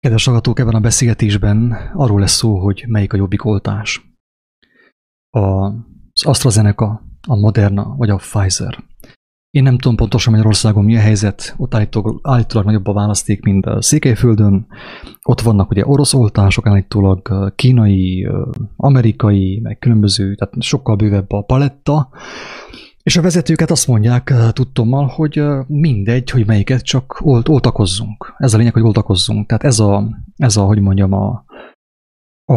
[0.00, 4.16] Kedves hallgatók, ebben a beszélgetésben arról lesz szó, hogy melyik a jobbik oltás.
[5.30, 8.84] Az AstraZeneca, a Moderna vagy a Pfizer.
[9.50, 13.66] Én nem tudom pontosan Magyarországon mi a helyzet, ott állítólag, állítólag nagyobb a választék, mint
[13.66, 14.66] a Székelyföldön.
[15.22, 18.28] Ott vannak ugye orosz oltások, állítólag kínai,
[18.76, 22.08] amerikai, meg különböző, tehát sokkal bővebb a paletta.
[23.08, 28.34] És a vezetőket azt mondják tudtommal, hogy mindegy, hogy melyiket csak olt, oltakozzunk.
[28.38, 29.46] Ez a lényeg, hogy oltakozzunk.
[29.46, 31.44] Tehát ez a, ez a hogy mondjam, a,
[32.44, 32.56] a,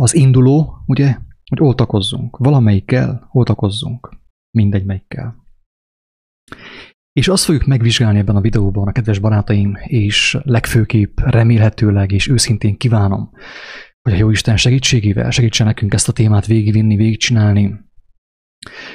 [0.00, 1.16] az induló, ugye,
[1.50, 2.36] hogy oltakozzunk.
[2.36, 4.16] Valamelyikkel oltakozzunk.
[4.50, 5.36] Mindegy melyikkel.
[7.12, 12.76] És azt fogjuk megvizsgálni ebben a videóban, a kedves barátaim, és legfőképp remélhetőleg és őszintén
[12.76, 13.30] kívánom,
[14.02, 17.84] hogy a Jóisten segítségével segítsen nekünk ezt a témát végigvinni, végigcsinálni,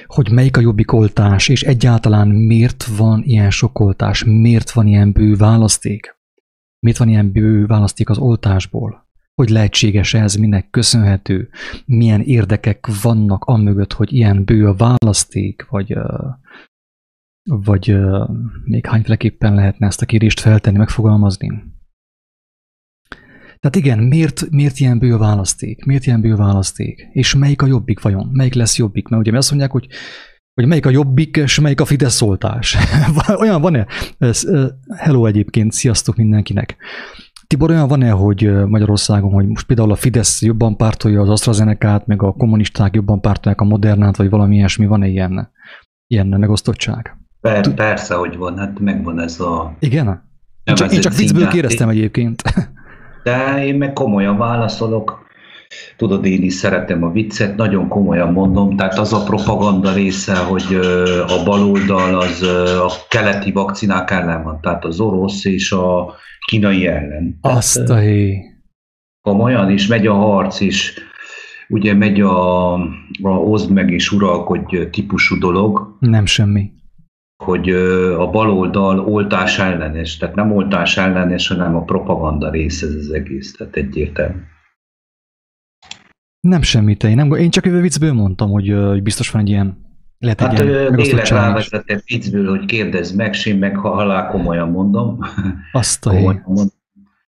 [0.06, 5.12] hogy melyik a jobbik oltás, és egyáltalán miért van ilyen sok oltás, miért van ilyen
[5.12, 6.20] bő választék,
[6.80, 11.50] miért van ilyen bő választék az oltásból, hogy lehetséges ez, minek köszönhető,
[11.86, 15.98] milyen érdekek vannak amögött, hogy ilyen bő a választék, vagy,
[17.44, 17.98] vagy
[18.64, 21.71] még hányféleképpen lehetne ezt a kérdést feltenni, megfogalmazni.
[23.62, 25.86] Tehát igen, miért, miért ilyen bő választék?
[25.86, 27.08] Miért ilyen bő választék?
[27.12, 28.30] És melyik a jobbik vajon?
[28.34, 29.08] Melyik lesz jobbik?
[29.08, 29.88] Mert ugye azt mondják, hogy,
[30.54, 32.78] hogy melyik a jobbik, és melyik a Fidesz szoltás.
[33.42, 33.88] olyan van-e?
[34.98, 36.78] Hello egyébként, sziasztok mindenkinek.
[37.48, 42.24] Tibor, olyan van-e, hogy Magyarországon, hogy most például a Fidesz jobban pártolja az AstraZeneca-t, meg
[42.24, 45.52] a kommunisták jobban pártolják a Modernát, vagy valami ilyesmi, van-e ilyen,
[46.08, 47.18] ilyen megosztottság?
[47.42, 49.76] Per, persze, hogy van, hát megvan ez a...
[49.80, 50.30] Igen?
[50.64, 52.44] Én csak, én csak viccből kérdeztem egyébként.
[53.24, 55.30] De én meg komolyan válaszolok.
[55.98, 60.76] Tudod, én is szeretem a viccet, nagyon komolyan mondom, tehát az a propaganda része, hogy
[61.28, 62.42] a baloldal az
[62.88, 66.14] a keleti vakcinák ellen van, tehát az orosz és a
[66.46, 67.38] kínai ellen.
[67.42, 68.40] Azt a hé.
[69.22, 70.94] Komolyan is megy a harc is,
[71.70, 72.74] ugye megy a,
[73.22, 75.98] a oszd meg és uralkodj típusú dolog.
[76.00, 76.72] Nem semmi
[77.42, 77.70] hogy
[78.20, 83.56] a baloldal oltás ellenes, tehát nem oltás ellenes, hanem a propaganda része ez az egész,
[83.56, 84.40] tehát egyértelmű.
[86.40, 89.78] Nem semmit, én, nem, én csak jövő viccből mondtam, hogy, hogy biztos van egy ilyen
[90.18, 95.20] lehet hát élet rávezetett viccből, hogy kérdezz meg, én meg ha halál komolyan mondom.
[95.72, 96.68] Azt a mondom.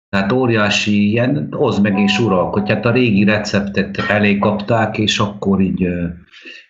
[0.09, 2.73] Tehát óriási ilyen, hoz meg és uralkodj.
[2.73, 5.87] Hát a régi receptet elé kapták, és akkor így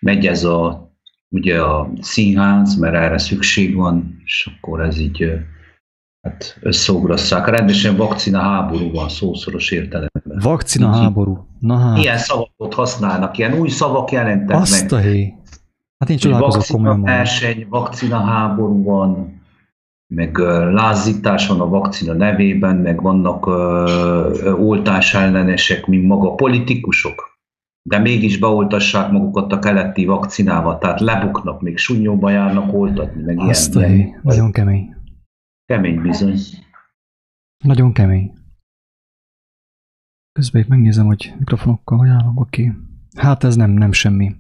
[0.01, 0.92] megy ez a
[1.33, 5.33] ugye a színház, mert erre szükség van, és akkor ez így
[6.21, 7.47] hát összeugrasszák.
[7.47, 10.39] Rendesen vakcina háború van szószoros értelemben.
[10.43, 11.47] Vakcina így, háború.
[11.59, 11.99] Na hát.
[11.99, 15.01] Ilyen szavakat használnak, ilyen új szavak jelentek Azt meg.
[15.01, 15.35] A hely.
[15.99, 17.03] Hát én csodálkozok komolyan.
[17.03, 19.41] Verseny, vakcina háború van,
[20.15, 20.39] meg
[20.73, 27.32] lázítás van a vakcina nevében, meg vannak uh, oltás ellenesek, mint maga politikusok
[27.83, 33.75] de mégis beoltassák magukat a keleti vakcinával, tehát lebuknak, még sunyóba járnak oltatni, meg Azt
[33.75, 33.95] ilyen.
[33.95, 34.21] ilyen.
[34.23, 34.95] Nagyon kemény.
[35.65, 36.39] Kemény bizony.
[37.65, 38.33] Nagyon kemény.
[40.33, 42.73] Közben megnézem, hogy mikrofonokkal hogy állok, oké.
[43.17, 44.35] Hát ez nem, nem semmi.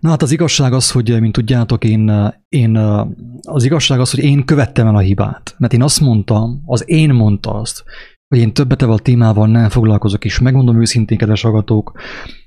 [0.00, 2.76] Na hát az igazság az, hogy mint tudjátok, én, én,
[3.42, 5.54] az igazság az, hogy én követtem el a hibát.
[5.58, 7.84] Mert én azt mondtam, az én mondta azt,
[8.28, 11.92] hogy én többet evel a témával nem foglalkozok, és megmondom őszintén, kedves hallgatók,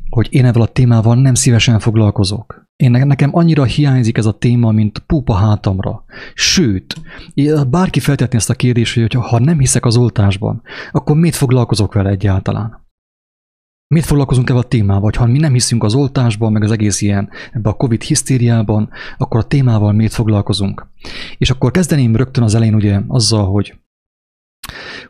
[0.09, 2.63] hogy én ezzel a témával nem szívesen foglalkozok.
[2.75, 6.03] Én nekem annyira hiányzik ez a téma, mint pupa hátamra.
[6.33, 6.95] Sőt,
[7.69, 10.61] bárki feltetni ezt a kérdést, hogy ha nem hiszek az oltásban,
[10.91, 12.79] akkor miért foglalkozok vele egyáltalán?
[13.87, 15.01] Miért foglalkozunk ebben a témával?
[15.01, 18.89] Vagy ha mi nem hiszünk az oltásban, meg az egész ilyen, ebbe a Covid hisztériában,
[19.17, 20.87] akkor a témával miért foglalkozunk?
[21.37, 23.80] És akkor kezdeném rögtön az elején ugye azzal, hogy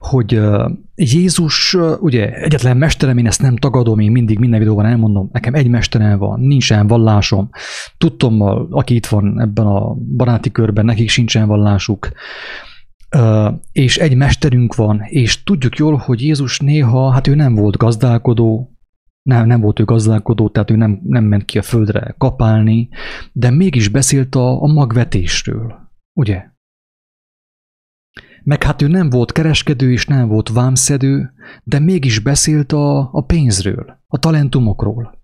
[0.02, 0.42] hogy
[0.96, 5.68] Jézus, ugye egyetlen mesterem, én ezt nem tagadom, én mindig minden videóban elmondom, nekem egy
[5.68, 7.50] mesterem van, nincsen vallásom,
[7.98, 8.42] tudtom,
[8.72, 12.12] aki itt van ebben a baráti körben, nekik sincsen vallásuk,
[13.72, 18.76] és egy mesterünk van, és tudjuk jól, hogy Jézus néha, hát ő nem volt gazdálkodó,
[19.22, 22.90] nem, nem volt ő gazdálkodó, tehát ő nem, nem ment ki a földre kapálni,
[23.32, 25.74] de mégis beszélt a, a magvetésről,
[26.14, 26.51] ugye?
[28.44, 31.34] Meg hát ő nem volt kereskedő és nem volt vámszedő,
[31.64, 35.20] de mégis beszélt a, a pénzről, a talentumokról.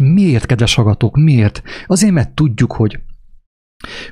[0.00, 1.62] Miért, kedves hallgatók, miért?
[1.86, 3.00] Azért, mert tudjuk, hogy,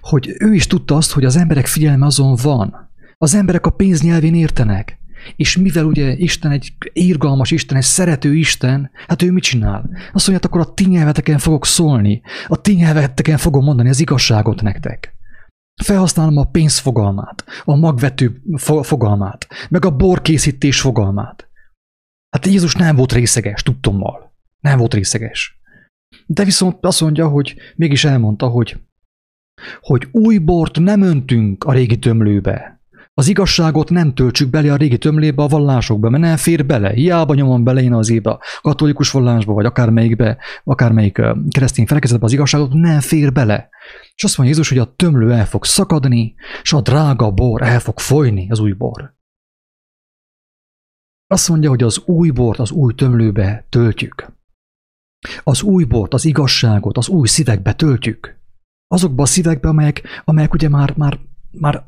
[0.00, 2.90] hogy ő is tudta azt, hogy az emberek figyelme azon van.
[3.16, 4.98] Az emberek a pénz nyelvén értenek.
[5.36, 9.90] És mivel ugye Isten egy írgalmas Isten, egy szerető Isten, hát ő mit csinál?
[9.92, 14.00] Azt mondja, hát akkor a ti nyelveteken fogok szólni, a ti nyelveteken fogom mondani az
[14.00, 15.19] igazságot nektek.
[15.82, 18.42] Felhasználom a pénz fogalmát, a magvető
[18.82, 21.48] fogalmát, meg a borkészítés fogalmát.
[22.30, 24.34] Hát Jézus nem volt részeges, tudtommal.
[24.60, 25.60] Nem volt részeges.
[26.26, 28.80] De viszont azt mondja, hogy mégis elmondta, hogy,
[29.80, 32.79] hogy új bort nem öntünk a régi tömlőbe,
[33.20, 36.90] az igazságot nem töltsük bele a régi tömlébe a vallásokba, mert nem fér bele.
[36.90, 41.20] Hiába nyomom bele én az ébe, katolikus vallásba, vagy akármelyikbe, akármelyik
[41.50, 43.68] keresztény felekezetbe az igazságot, nem fér bele.
[44.14, 47.80] És azt mondja Jézus, hogy a tömlő el fog szakadni, és a drága bor el
[47.80, 49.14] fog folyni, az új bor.
[51.26, 54.32] Azt mondja, hogy az új bort az új tömlőbe töltjük.
[55.42, 58.38] Az új bort, az igazságot az új szívekbe töltjük.
[58.86, 61.18] Azokba a szívekbe, amelyek, amelyek ugye már, már
[61.50, 61.84] már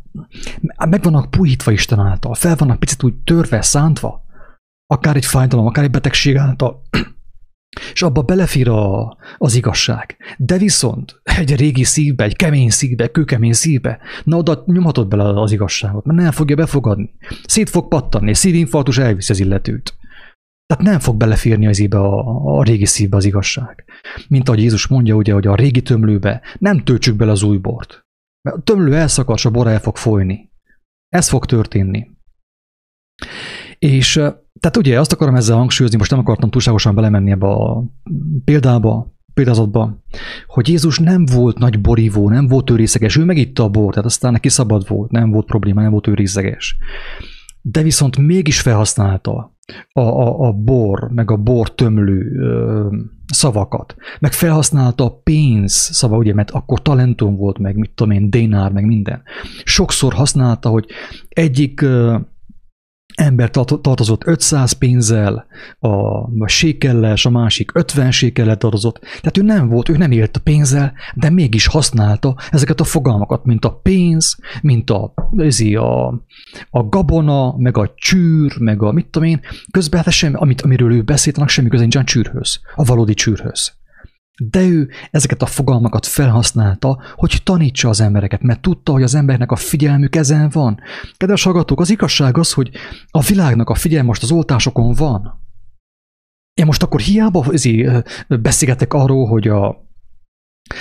[0.91, 4.25] meg vannak puhítva Isten által, fel vannak picit úgy törve, szántva,
[4.87, 6.83] akár egy fájdalom, akár egy betegség által,
[7.93, 10.17] és abba belefér a, az igazság.
[10.39, 15.53] De viszont egy régi szívbe, egy kemény szívbe, kőkemény szívbe, na oda nyomhatod bele az
[15.53, 17.11] igazságot, mert nem fogja befogadni.
[17.47, 19.97] Szét fog pattanni, szívinfarktus elviszi az illetőt.
[20.67, 22.25] Tehát nem fog beleférni az ébe a,
[22.59, 23.85] a régi szívbe az igazság.
[24.29, 28.02] Mint ahogy Jézus mondja, ugye, hogy a régi tömlőbe nem töltsük bele az új bort.
[28.43, 30.51] Mert a tömlő elszakad, és a bor el fog folyni.
[31.09, 32.11] Ez fog történni.
[33.79, 34.13] És
[34.61, 37.85] tehát ugye azt akarom ezzel hangsúlyozni, most nem akartam túlságosan belemenni ebbe a
[38.45, 40.03] példába, példázatba,
[40.47, 44.09] hogy Jézus nem volt nagy borívó, nem volt ő részeges, ő megitta a bort, tehát
[44.09, 46.77] aztán neki szabad volt, nem volt probléma, nem volt ő részeges.
[47.63, 49.57] De viszont mégis felhasználta
[49.93, 52.87] a, a, a bor, meg a bor tömlő ö,
[53.27, 58.31] szavakat, meg felhasználta a pénz szava, ugye, mert akkor talentum volt, meg mit tudom én,
[58.31, 59.23] dénár, meg minden.
[59.65, 60.87] Sokszor használta, hogy
[61.29, 62.17] egyik ö,
[63.15, 65.47] ember tartozott 500 pénzzel,
[66.39, 68.99] a sékellel, és a másik 50 sékellel tartozott.
[68.99, 73.45] Tehát ő nem volt, ő nem élt a pénzzel, de mégis használta ezeket a fogalmakat,
[73.45, 75.13] mint a pénz, mint a,
[75.75, 76.07] a,
[76.71, 79.41] a gabona, meg a csűr, meg a mit tudom én.
[79.71, 83.73] Közben hát semmi, amit, amiről ő beszélt, annak semmi köze nincsen csűrhöz, a valódi csűrhöz.
[84.39, 89.51] De ő ezeket a fogalmakat felhasználta, hogy tanítsa az embereket, mert tudta, hogy az embernek
[89.51, 90.81] a figyelmük ezen van.
[91.17, 92.71] Kedves hallgatók, az igazság az, hogy
[93.11, 95.41] a világnak a figyelme most az oltásokon van.
[96.55, 97.47] Én most akkor hiába
[98.29, 99.92] beszélgetek arról, hogy a,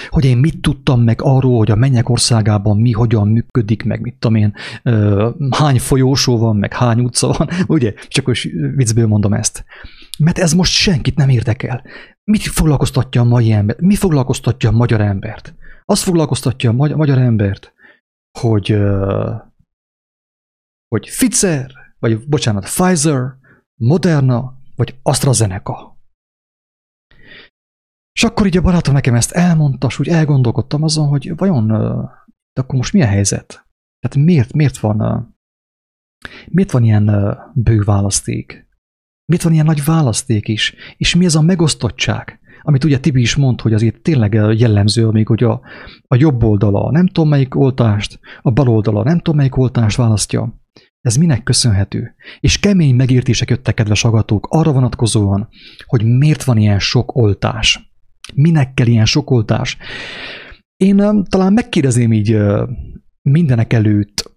[0.09, 4.15] hogy én mit tudtam meg arról, hogy a mennyek országában mi hogyan működik, meg mit
[4.19, 4.53] tudom én,
[5.49, 7.93] hány folyósó van, meg hány utca van, ugye?
[8.07, 9.65] Csak most viccből mondom ezt.
[10.19, 11.83] Mert ez most senkit nem érdekel.
[12.23, 13.75] Mit foglalkoztatja a mai ember?
[13.79, 15.55] Mi foglalkoztatja a magyar embert?
[15.85, 17.73] Azt foglalkoztatja a magyar embert,
[18.39, 18.77] hogy,
[20.87, 23.21] hogy Pfizer, vagy bocsánat, Pfizer,
[23.75, 25.90] Moderna, vagy AstraZeneca.
[28.13, 31.67] És akkor így a barátom nekem ezt elmondta, és úgy elgondolkodtam azon, hogy vajon,
[32.53, 33.67] de akkor most mi a helyzet?
[33.99, 35.27] Tehát miért, miért van,
[36.47, 38.67] miért van ilyen bő választék?
[39.25, 40.75] Miért van ilyen nagy választék is?
[40.97, 42.39] És mi ez a megosztottság?
[42.61, 45.61] Amit ugye Tibi is mond, hogy azért tényleg jellemző, amíg hogy a,
[46.07, 50.61] a jobb oldala nem tudom melyik oltást, a bal oldala nem tudom melyik oltást választja.
[51.01, 52.15] Ez minek köszönhető?
[52.39, 55.49] És kemény megértések jöttek, kedves agatók, arra vonatkozóan,
[55.85, 57.90] hogy miért van ilyen sok oltás.
[58.33, 59.77] Minek kell ilyen sok oltás?
[60.75, 62.37] Én talán megkérdezném így
[63.21, 64.31] mindenek előtt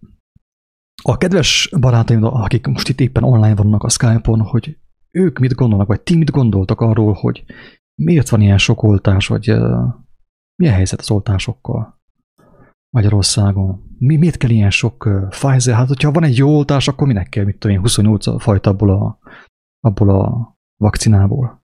[1.02, 4.78] a kedves barátaim, akik most itt éppen online vannak a Skype-on, hogy
[5.10, 7.44] ők mit gondolnak, vagy ti mit gondoltak arról, hogy
[8.02, 9.94] miért van ilyen sok oltás, vagy uh,
[10.62, 12.02] mi a helyzet az oltásokkal
[12.96, 13.96] Magyarországon?
[13.98, 15.74] Mi, miért kell ilyen sok uh, Pfizer?
[15.74, 18.90] Hát, hogyha van egy jó oltás, akkor minek kell, mit tudom én, 28 fajta abból
[18.90, 19.18] a,
[19.80, 21.63] abból a vakcinából?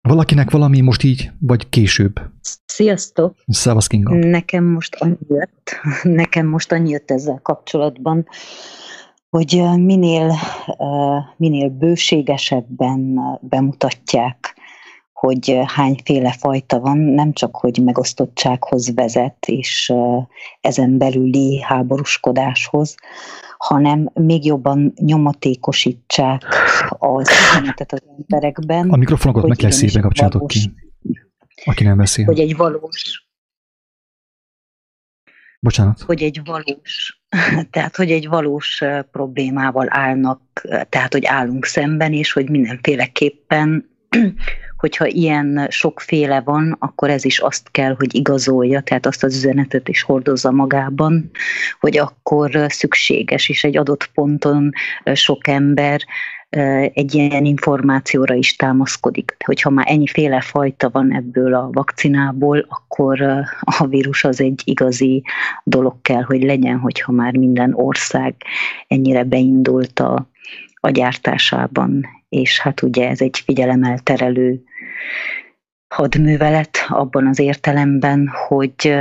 [0.00, 2.20] Valakinek valami most így, vagy később?
[2.66, 3.36] Sziasztok!
[3.46, 4.14] Szevasz Kinga!
[4.14, 5.80] Nekem most annyi jött,
[6.22, 8.26] nekem most annyi jött ezzel kapcsolatban,
[9.30, 10.34] hogy minél,
[11.36, 14.56] minél bőségesebben bemutatják,
[15.12, 19.92] hogy hányféle fajta van, nem csak, hogy megosztottsághoz vezet, és
[20.60, 22.94] ezen belüli háborúskodáshoz,
[23.58, 26.44] hanem még jobban nyomatékosítsák
[26.88, 28.90] az üzenetet az emberekben.
[28.90, 30.72] A mikrofonokat meg kell szépen kapcsolatok ki,
[31.64, 32.24] aki nem beszél.
[32.24, 33.28] Hogy egy valós
[35.60, 36.00] Bocsánat.
[36.00, 37.22] Hogy egy valós,
[37.70, 40.40] tehát hogy egy valós problémával állnak,
[40.88, 43.90] tehát hogy állunk szemben, és hogy mindenféleképpen
[44.76, 49.88] hogyha ilyen sokféle van, akkor ez is azt kell, hogy igazolja, tehát azt az üzenetet
[49.88, 51.30] is hordozza magában,
[51.80, 54.70] hogy akkor szükséges, és egy adott ponton
[55.14, 56.00] sok ember
[56.92, 59.36] egy ilyen információra is támaszkodik.
[59.44, 63.20] Hogyha már ennyiféle fajta van ebből a vakcinából, akkor
[63.60, 65.22] a vírus az egy igazi
[65.64, 68.34] dolog kell, hogy legyen, hogyha már minden ország
[68.86, 70.28] ennyire beindult a,
[70.74, 74.62] a gyártásában, és hát ugye ez egy figyelemelterelő
[75.94, 78.94] hadművelet abban az értelemben, hogy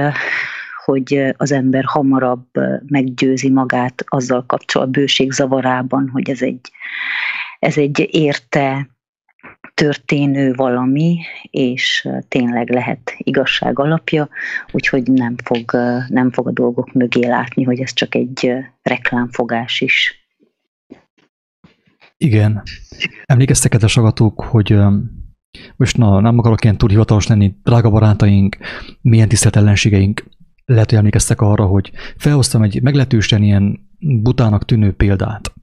[0.86, 2.48] hogy az ember hamarabb
[2.86, 6.72] meggyőzi magát azzal kapcsol a bőség zavarában, hogy ez egy,
[7.60, 8.90] ez egy érte
[9.74, 11.20] történő valami,
[11.52, 14.30] és tényleg lehet igazság alapja,
[14.72, 15.72] úgyhogy nem fog,
[16.08, 20.17] nem fog a dolgok mögé látni, hogy ez csak egy reklámfogás is.
[22.18, 22.64] Igen.
[23.26, 24.80] Emlékeztek, kedves agatók, hogy
[25.76, 28.58] most na, nem akarok ilyen túl hivatalos lenni, drága barátaink,
[29.02, 30.26] milyen tisztelt ellenségeink,
[30.66, 35.54] lehet, hogy emlékeztek arra, hogy felhoztam egy meglehetősen ilyen butának tűnő példát.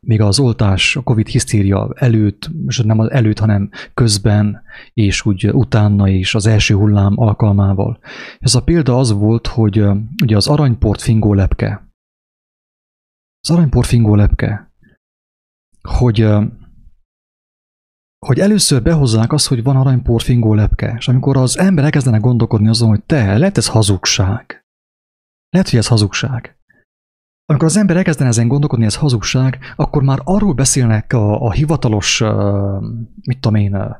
[0.00, 4.62] Még az oltás, a Covid hisztéria előtt, és nem az előtt, hanem közben,
[4.92, 7.98] és úgy utána is az első hullám alkalmával.
[8.38, 9.84] Ez a példa az volt, hogy
[10.22, 11.90] ugye az aranyport fingó lepke,
[13.40, 14.65] az aranyport fingó lepke,
[15.86, 16.28] hogy
[18.26, 22.68] hogy először behozzák azt, hogy van aranypor fingó lepke, és amikor az ember elkezdenek gondolkodni
[22.68, 24.64] azon, hogy te, lehet ez hazugság.
[25.50, 26.56] Lehet, hogy ez hazugság.
[27.44, 32.20] Amikor az ember elkezdene ezen gondolkodni, ez hazugság, akkor már arról beszélnek a, a hivatalos,
[33.22, 33.96] mit tudom én,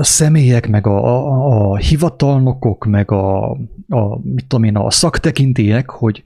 [0.00, 3.50] személyek, meg a, a, a hivatalnokok, meg a,
[3.88, 6.22] a, mit tudom én, a szaktekintélyek, hogy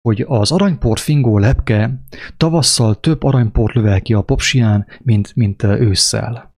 [0.00, 2.02] hogy az aranyport fingó lepke
[2.36, 6.56] tavasszal több aranyport lövel ki a popsián, mint, mint ősszel.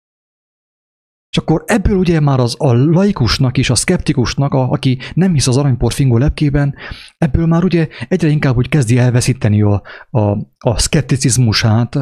[1.31, 5.47] És akkor ebből ugye már az a laikusnak és a szkeptikusnak, a, aki nem hisz
[5.47, 6.75] az aranyport fingó lepkében,
[7.19, 10.21] ebből már ugye egyre inkább úgy kezdi elveszíteni a, a,
[10.59, 11.97] a szkepticizmusát,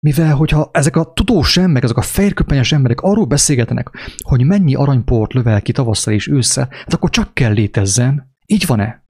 [0.00, 3.90] mivel hogyha ezek a tudós emberek, ezek a fehérköpenyes emberek arról beszélgetnek,
[4.22, 8.34] hogy mennyi aranyport lövel ki tavasszal és ősszel, hát akkor csak kell létezzen.
[8.46, 9.05] Így van-e?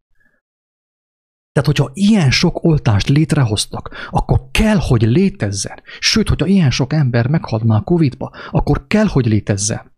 [1.56, 5.82] Tehát, hogyha ilyen sok oltást létrehoztak, akkor kell, hogy létezzen.
[5.98, 9.92] Sőt, hogyha ilyen sok ember meghalt már Covid-ba, akkor kell, hogy létezzen.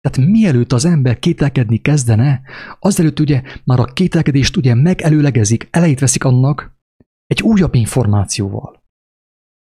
[0.00, 2.40] Tehát mielőtt az ember kételkedni kezdene,
[2.80, 6.76] azelőtt ugye már a kételkedést ugye megelőlegezik, elejét veszik annak
[7.26, 8.82] egy újabb információval.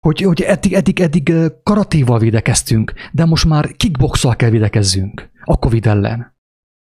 [0.07, 5.87] Hogy, hogy eddig, eddig, eddig karatéval védekeztünk, de most már kickboxal kell védekezzünk a Covid
[5.87, 6.37] ellen.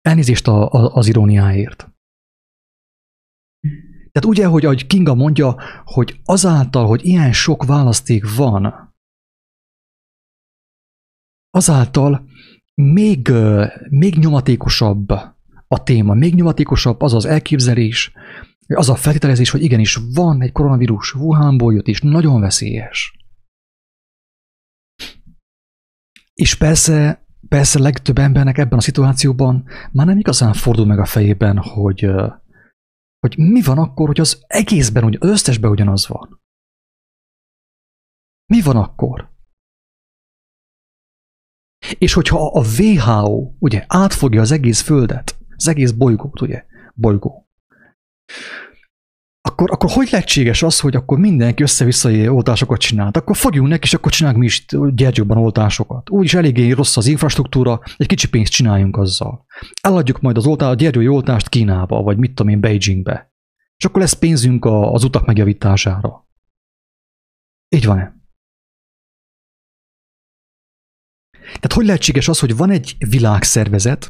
[0.01, 1.92] Elnézést a, a, az iróniáért.
[4.13, 8.93] Tehát ugye, hogy ahogy Kinga mondja, hogy azáltal, hogy ilyen sok választék van,
[11.50, 12.29] azáltal
[12.74, 13.32] még,
[13.89, 15.10] még nyomatékosabb
[15.67, 18.12] a téma, még nyomatékosabb az az elképzelés,
[18.67, 23.17] az a feltételezés, hogy igenis van egy koronavírus, Wuhanból jött, és nagyon veszélyes.
[26.34, 31.58] És persze, persze legtöbb embernek ebben a szituációban már nem igazán fordul meg a fejében,
[31.58, 32.12] hogy
[33.24, 36.42] hogy mi van akkor, hogy az egészben, az összesben ugyanaz van.
[38.46, 39.32] Mi van akkor?
[41.98, 47.48] És hogyha a WHO ugye átfogja az egész földet, az egész bolygót, ugye, bolygó,
[49.45, 53.17] akkor, akkor hogy lehetséges az, hogy akkor mindenki össze-vissza oltásokat csinált?
[53.17, 56.09] Akkor fogjunk neki, és akkor csináljuk mi is gyergyóban oltásokat.
[56.09, 59.45] Úgyis eléggé rossz az infrastruktúra, egy kicsi pénzt csináljunk azzal.
[59.81, 63.31] Eladjuk majd az oltá, a gyergyói oltást Kínába, vagy mit tudom én, Beijingbe.
[63.77, 66.27] És akkor lesz pénzünk az utak megjavítására.
[67.69, 68.21] Így van-e?
[71.31, 74.09] Tehát hogy lehetséges az, hogy van egy világszervezet,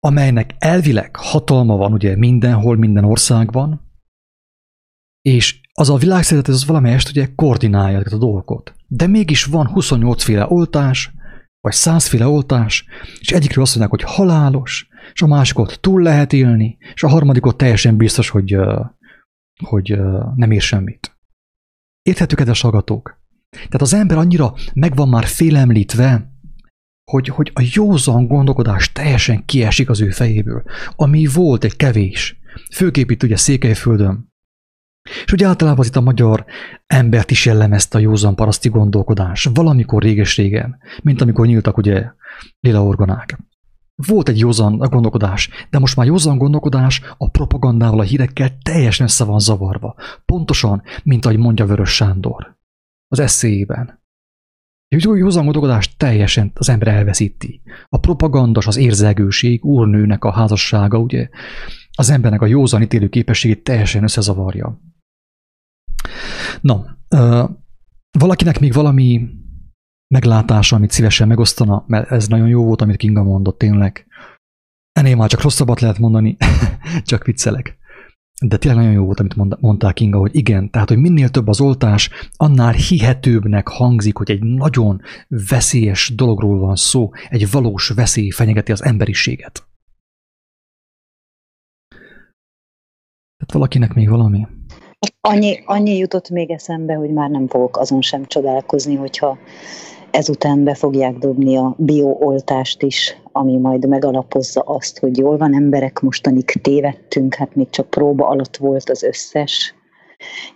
[0.00, 3.86] amelynek elvileg hatalma van ugye mindenhol, minden országban,
[5.28, 8.74] és az a világszervezet az valamelyest ugye koordinálja a dolgokat.
[8.86, 11.12] De mégis van 28 féle oltás,
[11.60, 12.84] vagy 100 féle oltás,
[13.18, 17.56] és egyikről azt mondják, hogy halálos, és a másikot túl lehet élni, és a harmadikot
[17.56, 18.56] teljesen biztos, hogy,
[19.64, 19.98] hogy
[20.34, 21.16] nem ér semmit.
[22.02, 23.20] Érthetők, kedves hallgatók?
[23.50, 26.32] Tehát az ember annyira meg van már félemlítve,
[27.10, 30.62] hogy, hogy a józan gondolkodás teljesen kiesik az ő fejéből,
[30.96, 32.40] ami volt egy kevés,
[32.72, 34.28] főképp itt ugye Székelyföldön,
[35.24, 36.44] és ugye általában az itt a magyar
[36.86, 42.10] embert is jellemezte a józan paraszti gondolkodás, valamikor réges-régen, mint amikor nyíltak ugye
[42.60, 43.38] lila orgonák.
[44.06, 49.24] Volt egy józan gondolkodás, de most már józan gondolkodás a propagandával, a hírekkel teljesen össze
[49.24, 49.94] van zavarva.
[50.24, 52.56] Pontosan, mint ahogy mondja Vörös Sándor
[53.08, 54.02] az eszéjében.
[54.96, 57.62] Józan gondolkodás teljesen az ember elveszíti.
[57.88, 61.28] A propagandas, az érzelgőség, úrnőnek a házassága, ugye,
[61.92, 64.80] az embernek a józan ítélő képességét teljesen összezavarja.
[66.60, 66.98] Na,
[68.18, 69.28] valakinek még valami
[70.14, 74.06] meglátása, amit szívesen megosztana, mert ez nagyon jó volt, amit Kinga mondott, tényleg.
[74.92, 76.36] Ennél már csak rosszabbat lehet mondani,
[77.04, 77.76] csak viccelek.
[78.40, 81.60] De tényleg nagyon jó volt, amit mondták Kinga, hogy igen, tehát, hogy minél több az
[81.60, 88.72] oltás, annál hihetőbbnek hangzik, hogy egy nagyon veszélyes dologról van szó, egy valós veszély fenyegeti
[88.72, 89.66] az emberiséget.
[93.36, 94.46] Tehát valakinek még valami?
[95.20, 99.38] Annyi, annyi jutott még eszembe, hogy már nem fogok azon sem csodálkozni, hogyha
[100.10, 106.00] ezután be fogják dobni a biooltást is, ami majd megalapozza azt, hogy jól van emberek,
[106.00, 109.74] mostanig tévedtünk, hát még csak próba alatt volt az összes,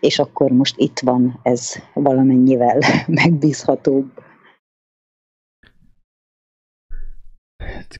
[0.01, 2.79] és akkor most itt van ez valamennyivel
[3.23, 4.07] megbízhatóbb.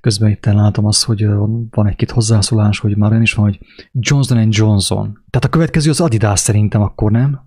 [0.01, 1.27] Közben itt látom azt, hogy
[1.71, 3.61] van egy-két hozzászólás, hogy már is van, hogy
[3.93, 5.25] Johnson Johnson.
[5.31, 7.41] Tehát a következő az Adidas szerintem akkor, nem?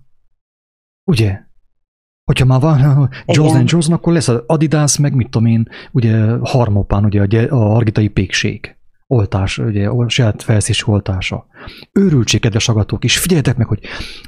[1.10, 1.40] Ugye?
[2.24, 7.04] Hogyha már van Johnson Johnson, akkor lesz az Adidas, meg mit tudom én, ugye Harmopán,
[7.04, 8.75] ugye a argitai pékség
[9.06, 11.46] oltás, ugye a saját felszés oltása.
[11.92, 13.80] Őrültség, kedves agatók, és figyeljetek meg, hogy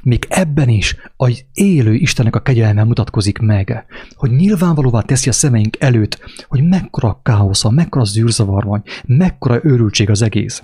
[0.03, 5.79] még ebben is az élő Istennek a kegyelme mutatkozik meg, hogy nyilvánvalóvá teszi a szemeink
[5.79, 10.63] előtt, hogy mekkora káosza, mekkora zűrzavar van, mekkora őrültség az egész.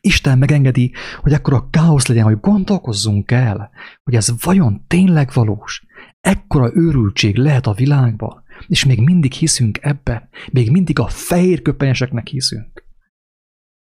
[0.00, 3.70] Isten megengedi, hogy ekkora káosz legyen, hogy gondolkozzunk el,
[4.02, 5.84] hogy ez vajon tényleg valós.
[6.20, 12.26] Ekkora őrültség lehet a világban, és még mindig hiszünk ebben, még mindig a fehér köpenyeseknek
[12.26, 12.85] hiszünk.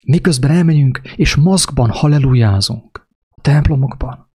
[0.06, 4.32] Miközben elmegyünk, és maszkban hallelujázunk a templomokban.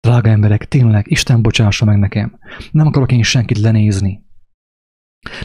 [0.00, 2.38] Drága emberek, tényleg, Isten bocsássa meg nekem.
[2.70, 4.24] Nem akarok én senkit lenézni.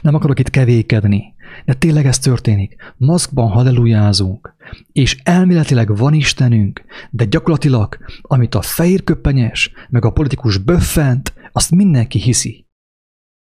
[0.01, 1.35] Nem akarok itt kevékedni,
[1.65, 2.93] de tényleg ez történik.
[2.97, 4.55] Maszkban hallelujázunk,
[4.91, 11.71] és elméletileg van Istenünk, de gyakorlatilag, amit a fehér köpenyes, meg a politikus böffent, azt
[11.71, 12.67] mindenki hiszi.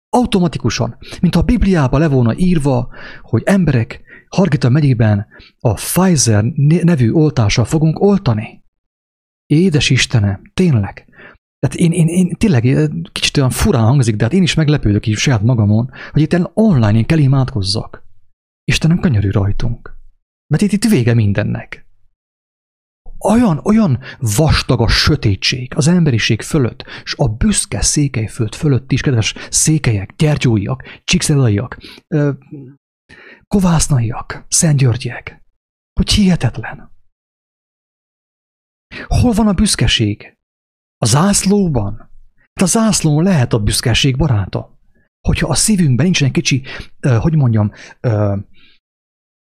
[0.09, 2.89] Automatikusan, mint a Bibliában le volna írva,
[3.21, 4.01] hogy emberek,
[4.33, 5.27] Hargita megyében
[5.59, 6.43] a Pfizer
[6.83, 8.63] nevű oltással fogunk oltani.
[9.45, 11.05] Édes Istenem, tényleg.
[11.59, 15.15] Tehát én, én, én tényleg kicsit olyan furán hangzik, de hát én is meglepődök így
[15.15, 18.03] saját magamon, hogy itt online én kell imádkozzak.
[18.63, 19.97] Istenem, könyörű rajtunk.
[20.47, 21.85] Mert itt, itt vége mindennek.
[23.25, 29.33] Olyan, olyan vastag a sötétség az emberiség fölött, és a büszke székelyföld fölött is, kedves
[29.49, 31.77] székelyek, gyergyóiak, csíkszelaiak,
[33.53, 35.43] kovásznaiak, szentgyörgyiek,
[35.93, 36.91] hogy hihetetlen.
[39.07, 40.37] Hol van a büszkeség?
[40.97, 41.97] A zászlóban?
[42.35, 44.65] Hát a zászlón lehet a büszkeség, barátom.
[45.27, 46.63] Hogyha a szívünkben nincsen egy kicsi,
[47.05, 48.37] uh, hogy mondjam, uh,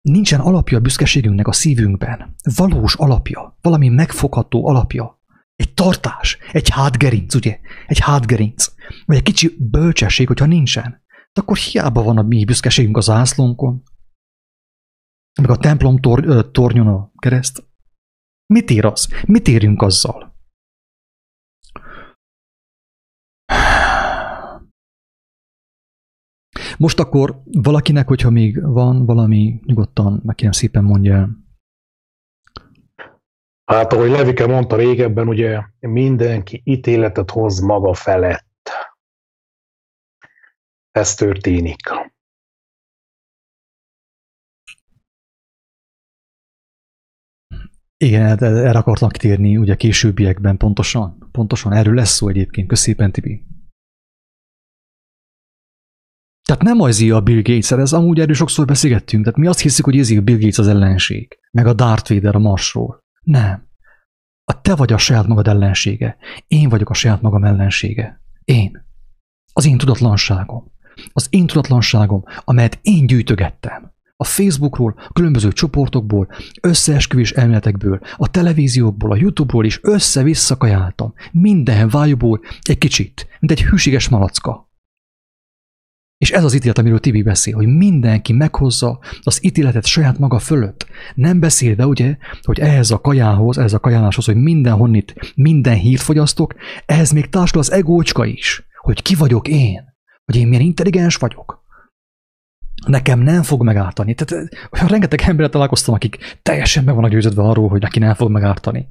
[0.00, 5.20] nincsen alapja a büszkeségünknek a szívünkben, valós alapja, valami megfogható alapja,
[5.54, 7.58] egy tartás, egy hátgerinc, ugye?
[7.86, 8.72] Egy hátgerinc.
[9.04, 11.02] Vagy egy kicsi bölcsesség, hogyha nincsen.
[11.32, 13.82] De akkor hiába van a mi büszkeségünk az zászlónkon,
[15.40, 17.64] meg a templom tor, tornyon a kereszt.
[18.46, 19.08] Mit ér az?
[19.26, 20.32] Mit érünk azzal?
[26.78, 31.40] Most akkor valakinek, hogyha még van valami, nyugodtan meg kérem szépen mondja el.
[33.64, 38.70] Hát, ahogy Levike mondta régebben, ugye mindenki ítéletet hoz maga felett.
[40.90, 41.80] Ez történik.
[48.02, 51.28] Igen, hát erre akartam kitérni ugye későbbiekben pontosan.
[51.32, 52.68] Pontosan erről lesz szó egyébként.
[52.68, 53.44] Köszépen, Tibi.
[56.42, 59.24] Tehát nem az a Bill gates ez amúgy erről sokszor beszélgettünk.
[59.24, 62.34] Tehát mi azt hiszük, hogy ez a Bill Gates az ellenség, meg a Darth Vader
[62.34, 62.98] a Marsról.
[63.20, 63.68] Nem.
[64.44, 66.16] A te vagy a saját magad ellensége.
[66.46, 68.20] Én vagyok a saját magam ellensége.
[68.44, 68.86] Én.
[69.52, 70.72] Az én tudatlanságom.
[71.12, 73.91] Az én tudatlanságom, amelyet én gyűjtögettem
[74.22, 76.28] a Facebookról, a különböző csoportokból,
[76.60, 81.14] összeesküvés elméletekből, a televíziókból, a YouTube-ról is össze-vissza kajáltam.
[81.32, 84.70] Minden vájúból egy kicsit, mint egy hűséges malacka.
[86.18, 90.86] És ez az ítélet, amiről Tibi beszél, hogy mindenki meghozza az ítéletet saját maga fölött.
[91.14, 96.54] Nem beszélve, ugye, hogy ehhez a kajához, ehhez a kajáláshoz, hogy mindenhonnit, minden hírt fogyasztok,
[96.86, 99.80] ehhez még társul az egócska is, hogy ki vagyok én,
[100.24, 101.61] hogy én milyen intelligens vagyok,
[102.86, 104.14] nekem nem fog megártani.
[104.14, 108.30] Tehát olyan rengeteg emberre találkoztam, akik teljesen meg vannak győződve arról, hogy neki nem fog
[108.30, 108.88] megártani.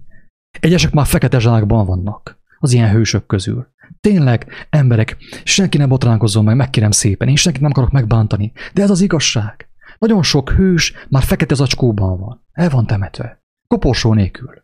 [0.60, 3.68] Egyesek már fekete zsákban vannak, az ilyen hősök közül.
[4.00, 8.90] Tényleg, emberek, senki nem botránkozzon meg, megkérem szépen, én senkit nem akarok megbántani, de ez
[8.90, 9.70] az igazság.
[9.98, 14.64] Nagyon sok hős már fekete zacskóban van, el van temetve, koporsó nélkül.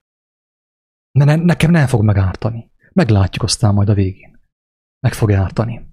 [1.12, 2.72] Ne, ne, nekem nem fog megártani.
[2.94, 4.40] Meglátjuk aztán majd a végén.
[5.00, 5.90] meg fog ártani.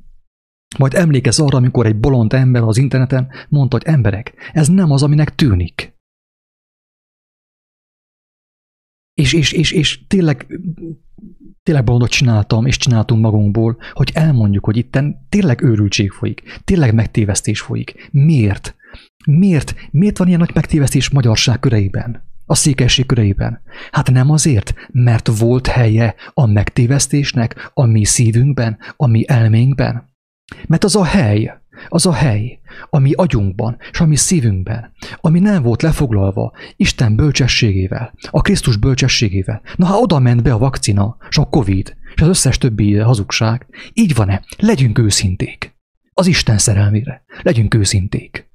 [0.79, 5.03] Majd emlékezz arra, amikor egy bolond ember az interneten mondta, hogy emberek, ez nem az,
[5.03, 5.95] aminek tűnik.
[9.15, 10.47] És, és, és, és tényleg,
[11.63, 17.61] tényleg bolondot csináltam, és csináltunk magunkból, hogy elmondjuk, hogy itten tényleg őrültség folyik, tényleg megtévesztés
[17.61, 18.09] folyik.
[18.13, 18.77] Miért?
[19.27, 19.75] Miért?
[19.91, 22.23] Miért van ilyen nagy megtévesztés magyarság köreiben?
[22.47, 23.63] A székesség köreiben?
[23.91, 30.14] Hát nem azért, mert volt helye a megtévesztésnek a mi szívünkben, a mi elménkben.
[30.67, 31.53] Mert az a hely,
[31.89, 38.41] az a hely, ami agyunkban, és ami szívünkben, ami nem volt lefoglalva Isten bölcsességével, a
[38.41, 39.63] Krisztus bölcsességével.
[39.77, 43.67] Na, ha oda ment be a vakcina, és a Covid, és az összes többi hazugság,
[43.93, 44.43] így van-e?
[44.57, 45.77] Legyünk őszinték.
[46.13, 47.25] Az Isten szerelmére.
[47.43, 48.53] Legyünk őszinték.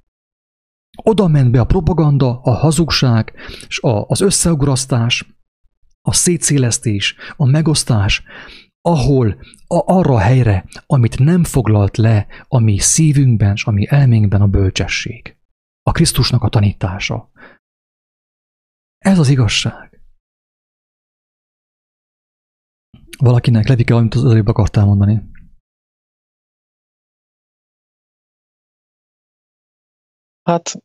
[1.02, 3.32] Oda ment be a propaganda, a hazugság,
[3.68, 5.34] és a, az összeugrasztás,
[6.02, 8.22] a szétszélesztés, a megosztás,
[8.80, 13.86] ahol a, arra a helyre, amit nem foglalt le a mi szívünkben és a mi
[13.88, 15.36] elménkben a bölcsesség.
[15.82, 17.30] A Krisztusnak a tanítása.
[18.98, 20.02] Ez az igazság.
[23.18, 25.30] Valakinek levike, amit az előbb akartál mondani.
[30.42, 30.82] Hát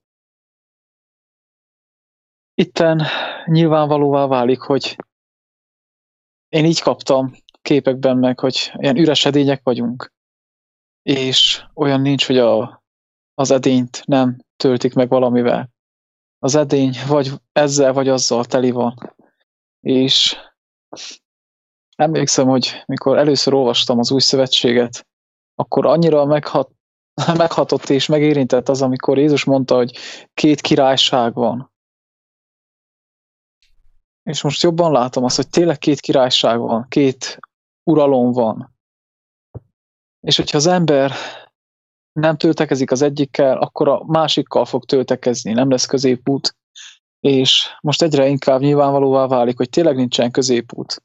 [2.54, 3.02] itten
[3.46, 4.96] nyilvánvalóvá válik, hogy
[6.48, 7.32] én így kaptam
[7.66, 10.14] képekben meg, hogy ilyen üres edények vagyunk,
[11.02, 12.84] és olyan nincs, hogy a,
[13.34, 15.70] az edényt nem töltik meg valamivel.
[16.40, 19.16] Az edény vagy ezzel, vagy azzal teli van.
[19.80, 20.38] És
[21.96, 25.08] emlékszem, hogy mikor először olvastam az új szövetséget,
[25.56, 26.72] akkor annyira meghat,
[27.38, 29.98] meghatott és megérintett az, amikor Jézus mondta, hogy
[30.34, 31.74] két királyság van.
[34.24, 37.40] És most jobban látom azt, hogy tényleg két királyság van, két
[37.86, 38.74] uralom van.
[40.20, 41.12] És hogyha az ember
[42.20, 46.56] nem töltekezik az egyikkel, akkor a másikkal fog töltekezni, nem lesz középút.
[47.20, 51.04] És most egyre inkább nyilvánvalóvá válik, hogy tényleg nincsen középút.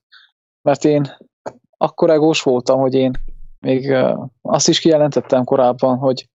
[0.62, 1.16] Mert én
[1.76, 3.12] akkor egós voltam, hogy én
[3.58, 3.94] még
[4.42, 6.28] azt is kijelentettem korábban, hogy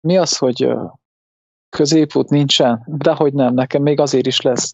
[0.00, 0.68] mi az, hogy
[1.68, 4.70] középút nincsen, de hogy nem, nekem még azért is lesz.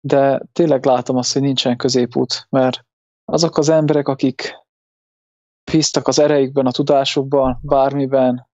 [0.00, 2.86] De tényleg látom azt, hogy nincsen középút, mert
[3.32, 4.54] azok az emberek, akik
[5.70, 8.48] bíztak az ereikben, a tudásukban, bármiben,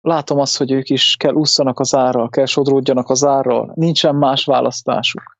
[0.00, 4.44] látom azt, hogy ők is kell ússzanak az árral, kell sodródjanak az árral, nincsen más
[4.44, 5.38] választásuk.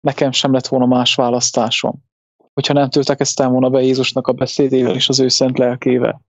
[0.00, 2.04] Nekem sem lett volna más választásom,
[2.52, 6.22] hogyha nem töltekeztem volna be Jézusnak a beszédével és az ő szent lelkével.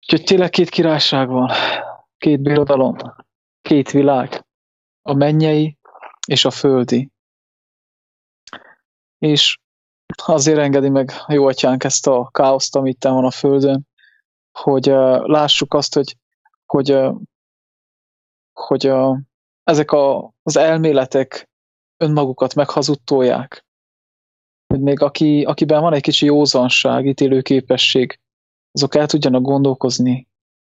[0.00, 1.50] Úgyhogy tényleg két királyság van,
[2.18, 2.96] két birodalom,
[3.60, 4.46] két világ,
[5.02, 5.78] a mennyei
[6.26, 7.10] és a földi.
[9.18, 9.58] És
[10.16, 13.86] azért engedi meg jó atyánk ezt a káoszt, amit van a Földön,
[14.58, 16.16] hogy uh, lássuk azt, hogy,
[16.66, 17.20] hogy, uh,
[18.52, 19.18] hogy uh,
[19.62, 21.48] ezek a, az elméletek
[21.96, 23.66] önmagukat meghazudtolják.
[24.66, 28.20] Hogy még aki, akiben van egy kicsi józanság, ítélőképesség,
[28.72, 30.28] azok el tudjanak gondolkozni,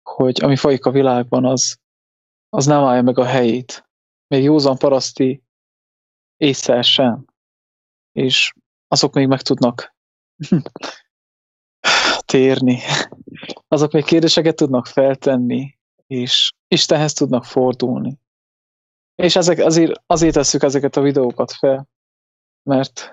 [0.02, 1.78] hogy ami folyik a világban, az,
[2.48, 3.88] az nem állja meg a helyét.
[4.26, 5.42] Még józan paraszti
[6.36, 7.24] észre sem.
[8.12, 8.52] És
[8.92, 9.94] azok még meg tudnak
[12.32, 12.78] térni.
[13.68, 18.18] Azok még kérdéseket tudnak feltenni, és Istenhez tudnak fordulni.
[19.14, 21.88] És ezek, azért, azért tesszük ezeket a videókat fel,
[22.62, 23.12] mert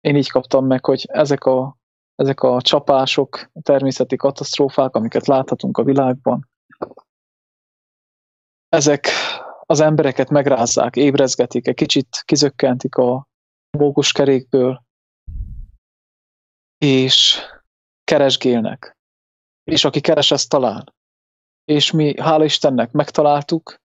[0.00, 1.76] én így kaptam meg, hogy ezek a,
[2.14, 6.48] ezek a csapások, a természeti katasztrófák, amiket láthatunk a világban,
[8.68, 9.08] ezek
[9.60, 13.28] az embereket megrázzák, ébrezgetik, egy kicsit kizökkentik a
[13.78, 14.86] mókuskerékből,
[16.78, 17.40] és
[18.04, 18.96] keresgélnek.
[19.64, 20.94] És aki keres, azt talál.
[21.64, 23.80] És mi, hála Istennek, megtaláltuk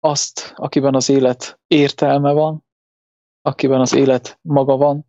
[0.00, 2.64] azt, akiben az élet értelme van,
[3.42, 5.06] akiben az élet maga van,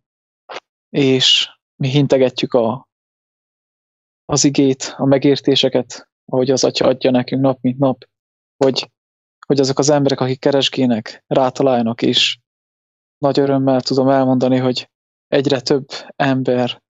[0.88, 2.88] és mi hintegetjük a,
[4.24, 8.04] az igét, a megértéseket, ahogy az Atya adja nekünk nap, mint nap,
[8.56, 8.90] hogy,
[9.46, 12.38] hogy azok az emberek, akik keresgének, rátaláljanak, és
[13.18, 14.90] nagy örömmel tudom elmondani, hogy
[15.28, 16.82] egyre több ember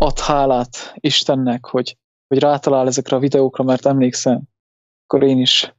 [0.00, 4.42] ad hálát Istennek, hogy, hogy rátalál ezekre a videókra, mert emlékszem,
[5.04, 5.74] akkor én is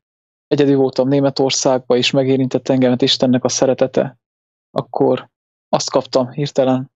[0.47, 4.17] egyedül voltam Németországban, és megérintett engemet Istennek a szeretete,
[4.71, 5.29] akkor
[5.69, 6.91] azt kaptam hirtelen,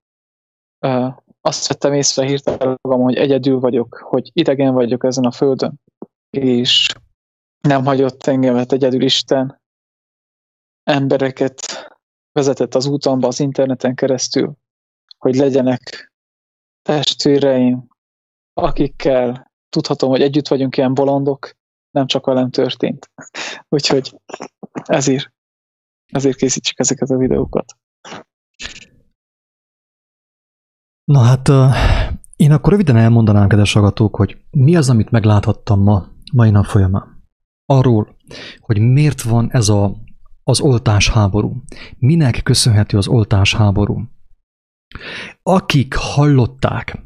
[1.40, 5.80] azt vettem észre hirtelen magam, hogy egyedül vagyok, hogy idegen vagyok ezen a földön,
[6.30, 6.94] és
[7.60, 9.60] nem hagyott engemet egyedül Isten,
[10.82, 11.60] embereket
[12.32, 14.54] vezetett az útamba az interneten keresztül,
[15.18, 16.12] hogy legyenek
[16.84, 17.88] testvéreim,
[18.52, 21.50] akikkel tudhatom, hogy együtt vagyunk ilyen bolondok,
[21.90, 23.10] nem csak velem történt.
[23.74, 24.20] Úgyhogy
[24.84, 25.32] ezért,
[26.12, 27.76] ezért készítsük ezeket a videókat.
[31.04, 31.48] Na hát,
[32.36, 37.22] én akkor röviden elmondanám, kedves hallgatók, hogy mi az, amit megláthattam ma, mai nap folyamán.
[37.66, 38.16] Arról,
[38.58, 39.96] hogy miért van ez a,
[40.42, 41.62] az oltás háború.
[41.98, 44.02] Minek köszönhető az oltás háború.
[45.42, 46.98] Akik hallották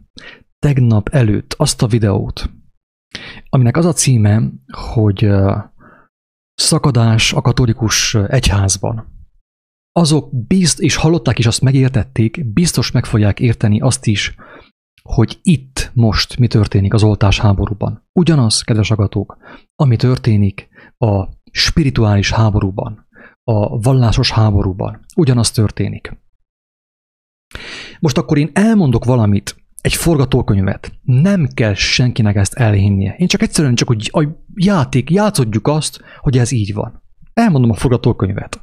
[0.58, 2.50] tegnap előtt azt a videót,
[3.48, 5.30] aminek az a címe, hogy
[6.54, 9.16] szakadás a katolikus egyházban.
[9.92, 14.34] Azok bizt, és hallották is azt megértették, biztos meg fogják érteni azt is,
[15.02, 18.08] hogy itt most mi történik az oltás háborúban.
[18.12, 19.36] Ugyanaz, kedves agatók,
[19.74, 23.06] ami történik a spirituális háborúban,
[23.44, 25.04] a vallásos háborúban.
[25.16, 26.18] Ugyanaz történik.
[28.00, 30.92] Most akkor én elmondok valamit, egy forgatókönyvet.
[31.02, 33.14] Nem kell senkinek ezt elhinnie.
[33.18, 37.02] Én csak egyszerűen csak úgy a játék, játszodjuk azt, hogy ez így van.
[37.32, 38.60] Elmondom a forgatókönyvet.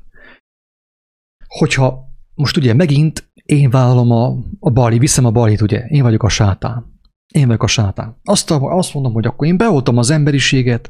[1.48, 6.24] Hogyha most ugye megint én vállalom a, a bali, viszem a balit, ugye, én vagyok
[6.24, 7.00] a sátán.
[7.34, 8.20] Én vagyok a sátán.
[8.24, 10.90] Azt, azt mondom, hogy akkor én beoltom az emberiséget,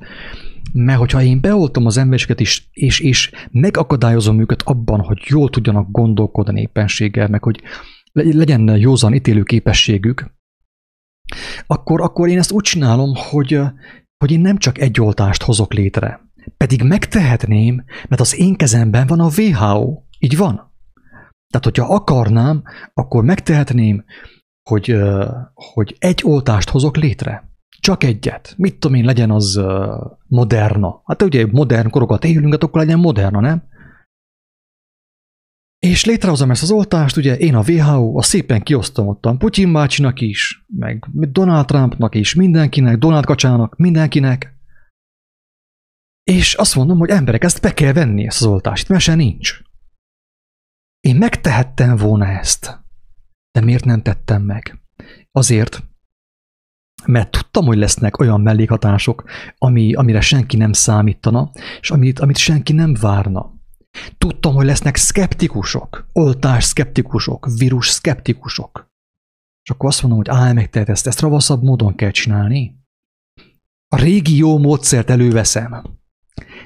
[0.73, 5.91] mert hogyha én beoltom az emberiséget is, és, és megakadályozom őket abban, hogy jól tudjanak
[5.91, 7.61] gondolkodni éppenséggel, meg hogy
[8.13, 10.33] legyen józan ítélő képességük,
[11.67, 13.59] akkor, akkor én ezt úgy csinálom, hogy,
[14.17, 16.19] hogy én nem csak egy oltást hozok létre.
[16.57, 20.01] Pedig megtehetném, mert az én kezemben van a WHO.
[20.19, 20.73] Így van.
[21.47, 24.05] Tehát, hogyha akarnám, akkor megtehetném,
[24.69, 24.97] hogy,
[25.53, 27.54] hogy egy oltást hozok létre.
[27.85, 28.53] Csak egyet.
[28.57, 29.61] Mit tudom én, legyen az
[30.27, 31.01] moderna.
[31.05, 33.63] Hát ugye modern korokat élünk, hát akkor legyen moderna, nem?
[35.79, 40.21] És létrehozom ezt az oltást, ugye én a WHO, a szépen kiosztom ottan Putyin bácsinak
[40.21, 44.59] is, meg Donald Trumpnak is, mindenkinek, Donald Kacsának, mindenkinek.
[46.23, 49.61] És azt mondom, hogy emberek, ezt be kell venni, ezt az oltást, mert se nincs.
[50.99, 52.79] Én megtehettem volna ezt,
[53.51, 54.81] de miért nem tettem meg?
[55.31, 55.94] Azért,
[57.07, 59.23] mert tudtam, hogy lesznek olyan mellékhatások,
[59.57, 63.53] ami, amire senki nem számítana, és amit, amit senki nem várna.
[64.17, 68.93] Tudtam, hogy lesznek szkeptikusok, oltás szkeptikusok, vírus szkeptikusok.
[69.63, 72.79] És akkor azt mondom, hogy állj meg, te ezt, ezt ravaszabb módon kell csinálni.
[73.87, 75.83] A régi jó módszert előveszem.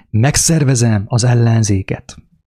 [0.09, 2.17] Megszervezem az ellenzéket.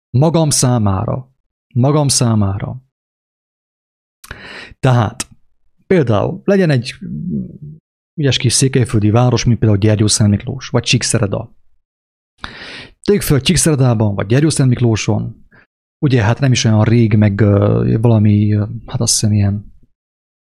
[0.10, 1.32] Magam számára.
[1.74, 2.82] Magam számára.
[4.80, 5.28] Tehát,
[5.92, 6.94] például legyen egy
[8.20, 11.56] ügyes kis székelyföldi város, mint például Gyergyó Miklós, vagy Csíkszereda.
[13.02, 15.46] Tegyük föl Csíkszeredában, vagy Gyergyószent Miklóson,
[16.06, 18.52] ugye hát nem is olyan rég, meg uh, valami,
[18.86, 19.74] hát azt hiszem ilyen,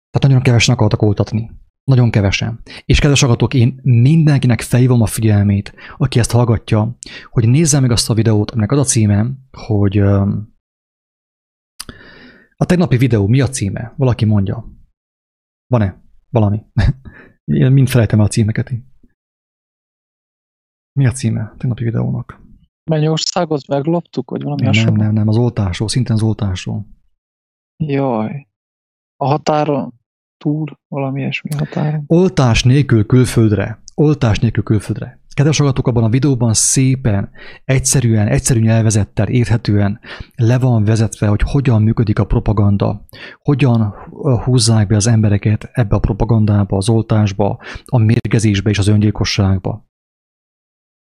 [0.09, 1.51] tehát nagyon kevesen akartak oltatni.
[1.83, 2.61] Nagyon kevesen.
[2.85, 6.97] És kedves hallgatók, én mindenkinek felhívom a figyelmét, aki ezt hallgatja,
[7.29, 10.27] hogy nézze meg azt a videót, aminek az a címe, hogy uh,
[12.55, 13.93] a tegnapi videó mi a címe?
[13.97, 14.72] Valaki mondja.
[15.73, 16.01] Van-e?
[16.29, 16.65] Valami.
[17.45, 18.71] Én mind felejtem el a címeket.
[20.99, 22.41] Mi a címe tegnapi videónak?
[22.91, 25.01] Mennyországot megloptuk, vagy valami Nem, hasonló?
[25.01, 26.87] nem, nem, az oltásról, szintén az oltásról.
[27.83, 28.47] Jaj.
[29.15, 29.93] A határon
[30.37, 32.03] túl, valami ilyesmi határon.
[32.07, 33.81] Oltás nélkül külföldre.
[33.95, 35.19] Oltás nélkül külföldre.
[35.33, 37.29] Kedves hallgatók, abban a videóban szépen,
[37.65, 39.99] egyszerűen, egyszerű nyelvezettel, érthetően
[40.35, 43.07] le van vezetve, hogy hogyan működik a propaganda,
[43.41, 43.93] hogyan
[44.43, 49.91] húzzák be az embereket ebbe a propagandába, az oltásba, a mérgezésbe és az öngyilkosságba.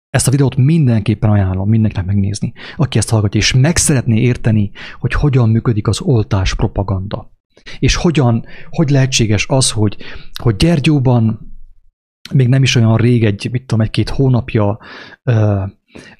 [0.09, 5.13] Ezt a videót mindenképpen ajánlom mindenkinek megnézni, aki ezt hallgatja, és meg szeretné érteni, hogy
[5.13, 7.31] hogyan működik az oltás propaganda.
[7.79, 9.97] És hogyan, hogy lehetséges az, hogy,
[10.41, 11.48] hogy Gyergyóban
[12.33, 14.79] még nem is olyan rég, egy, mit tudom, egy-két hónapja,
[15.23, 15.69] uh,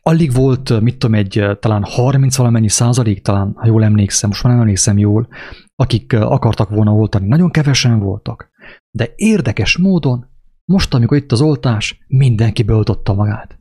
[0.02, 4.54] alig volt, mit tudom, egy talán 30 valamennyi százalék, talán, ha jól emlékszem, most már
[4.54, 5.28] nem emlékszem jól,
[5.76, 7.28] akik akartak volna oltani.
[7.28, 8.50] Nagyon kevesen voltak.
[8.92, 10.26] De érdekes módon,
[10.66, 13.60] most, amikor itt az oltás, mindenki beoltotta magát.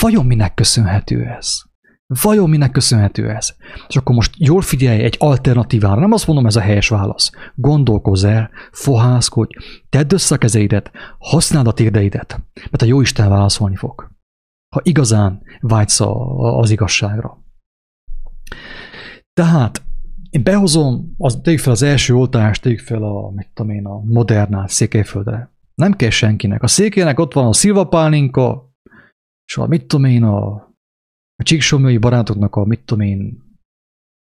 [0.00, 1.62] Vajon minek köszönhető ez?
[2.22, 3.54] Vajon minek köszönhető ez?
[3.88, 7.30] És akkor most jól figyelj egy alternatívára, nem azt mondom, ez a helyes válasz.
[7.54, 9.54] Gondolkozz el, fohászkodj,
[9.88, 14.10] tedd össze a kezeidet, használd a térdeidet, mert a jó Isten válaszolni fog.
[14.74, 16.00] Ha igazán vágysz
[16.36, 17.42] az igazságra.
[19.32, 19.82] Tehát
[20.30, 24.00] én behozom, az, tegyük fel az első oltást, tegyük fel a, mit tudom én, a
[24.00, 25.52] modernát Székelyföldre.
[25.74, 26.62] Nem kell senkinek.
[26.62, 28.72] A székének ott van a szilvapálinka,
[29.46, 30.68] és a mit tudom én, a,
[31.36, 33.42] a csíksomjói barátoknak a mit tudom én,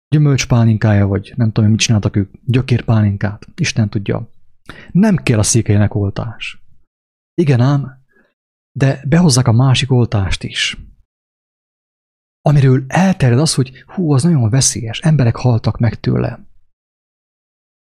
[0.08, 4.30] gyümölcspálinkája, vagy nem tudom, mit csináltak ők, gyökérpálinkát, Isten tudja.
[4.92, 6.62] Nem kell a székelynek oltás.
[7.34, 8.04] Igen ám,
[8.72, 10.78] de behozzák a másik oltást is.
[12.42, 16.46] Amiről elterjed az, hogy hú, az nagyon veszélyes, emberek haltak meg tőle.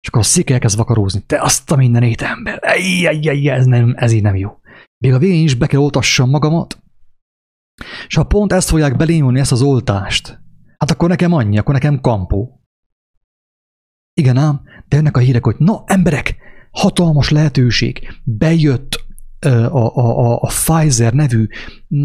[0.01, 1.23] És akkor a székely elkezd vakarózni.
[1.25, 2.59] Te azt a mindenét ember!
[2.61, 4.59] Ej, ej, ej, ez, nem, ez így nem jó.
[4.97, 6.80] Még a végén is be kell oltassam magamat.
[8.07, 10.39] És ha pont ezt fogják belémulni, ezt az oltást,
[10.77, 12.61] hát akkor nekem annyi, akkor nekem kampó.
[14.13, 16.35] Igen ám, de jönnek a hírek, hogy na, emberek,
[16.71, 18.99] hatalmas lehetőség, bejött
[19.45, 21.47] a, a, a, a Pfizer nevű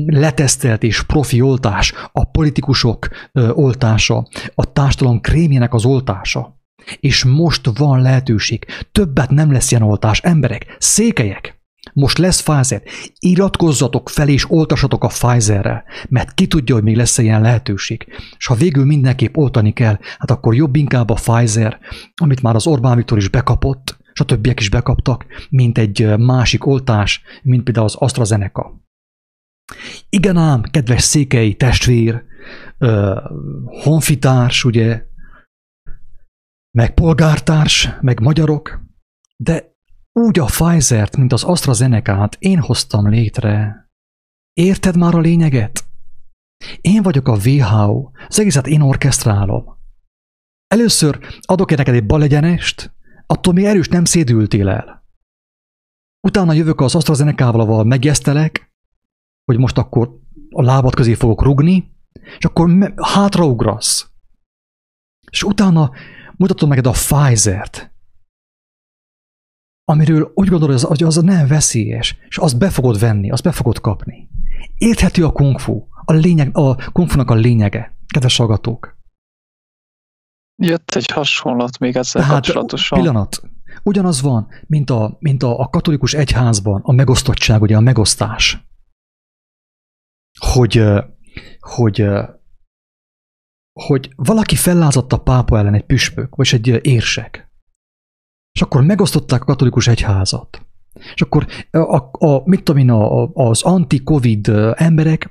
[0.07, 6.61] letesztelt és profi oltás, a politikusok oltása, a társadalom krémjének az oltása.
[7.01, 8.67] És most van lehetőség.
[8.93, 10.21] Többet nem lesz ilyen oltás.
[10.21, 11.56] Emberek, székelyek,
[11.97, 12.83] most lesz Pfizer.
[13.19, 18.07] Iratkozzatok fel és oltassatok a Pfizerrel, mert ki tudja, hogy még lesz ilyen lehetőség.
[18.39, 21.79] És ha végül mindenképp oltani kell, hát akkor jobb inkább a Pfizer,
[22.17, 26.67] amit már az Orbán Viktor is bekapott, és a többiek is bekaptak, mint egy másik
[26.67, 28.81] oltás, mint például az AstraZeneca.
[30.09, 32.25] Igen ám, kedves székely testvér,
[33.83, 35.03] honfitárs, ugye,
[36.71, 38.81] meg polgártárs, meg magyarok,
[39.37, 39.75] de
[40.17, 43.89] úgy a Pfizer-t, mint az AstraZeneca-t én hoztam létre.
[44.53, 45.85] Érted már a lényeget?
[46.81, 49.79] Én vagyok a WHO, az egészet én orkesztrálom.
[50.67, 52.95] Először adok neked egy balegyenest,
[53.27, 55.05] attól még erős nem szédültél el.
[56.27, 58.73] Utána jövök az AstraZeneca-val, megjesztelek,
[59.45, 61.97] hogy most akkor a lábad közé fogok rugni,
[62.39, 64.11] és akkor hátraugrasz.
[65.31, 65.91] És utána
[66.37, 67.96] mutatom neked a Pfizer-t,
[69.89, 73.53] amiről úgy gondolod, hogy az, az nem veszélyes, és azt be fogod venni, azt be
[73.53, 74.29] fogod kapni.
[74.77, 78.99] Érthető a kung fu, a, lényeg, a kung fu-nak a lényege, kedves hallgatók.
[80.63, 82.99] Jött egy hasonlat még ezzel Tehát, kapcsolatosan.
[82.99, 83.43] Pillanat.
[83.83, 88.67] Ugyanaz van, mint a, mint a, a katolikus egyházban, a megosztottság, ugye a megosztás.
[90.39, 90.83] Hogy,
[91.59, 92.09] hogy,
[93.73, 97.51] hogy valaki fellázadt a pápa ellen egy püspök, vagy egy érsek.
[98.57, 100.67] És akkor megosztották a katolikus egyházat.
[101.15, 105.31] És akkor a, a, mit tudom én, a, az anti-covid emberek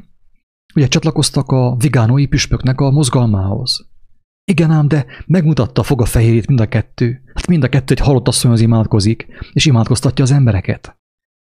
[0.76, 3.90] ugye csatlakoztak a vigánói püspöknek a mozgalmához.
[4.52, 7.22] Igen ám, de megmutatta a foga fehérjét mind a kettő.
[7.34, 10.98] Hát mind a kettő egy halott asszonyhoz imádkozik, és imádkoztatja az embereket.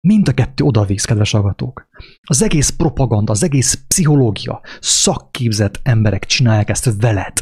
[0.01, 1.89] Mind a kettő odavisz, kedves agatók.
[2.23, 7.33] Az egész propaganda, az egész pszichológia, szakképzett emberek csinálják ezt veled.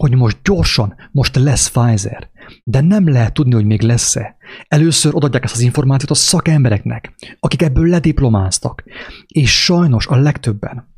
[0.00, 2.30] Hogy most gyorsan, most lesz Pfizer,
[2.64, 4.36] de nem lehet tudni, hogy még lesz-e.
[4.68, 8.84] Először odaadják ezt az információt a szakembereknek, akik ebből lediplomáztak,
[9.26, 10.88] és sajnos a legtöbben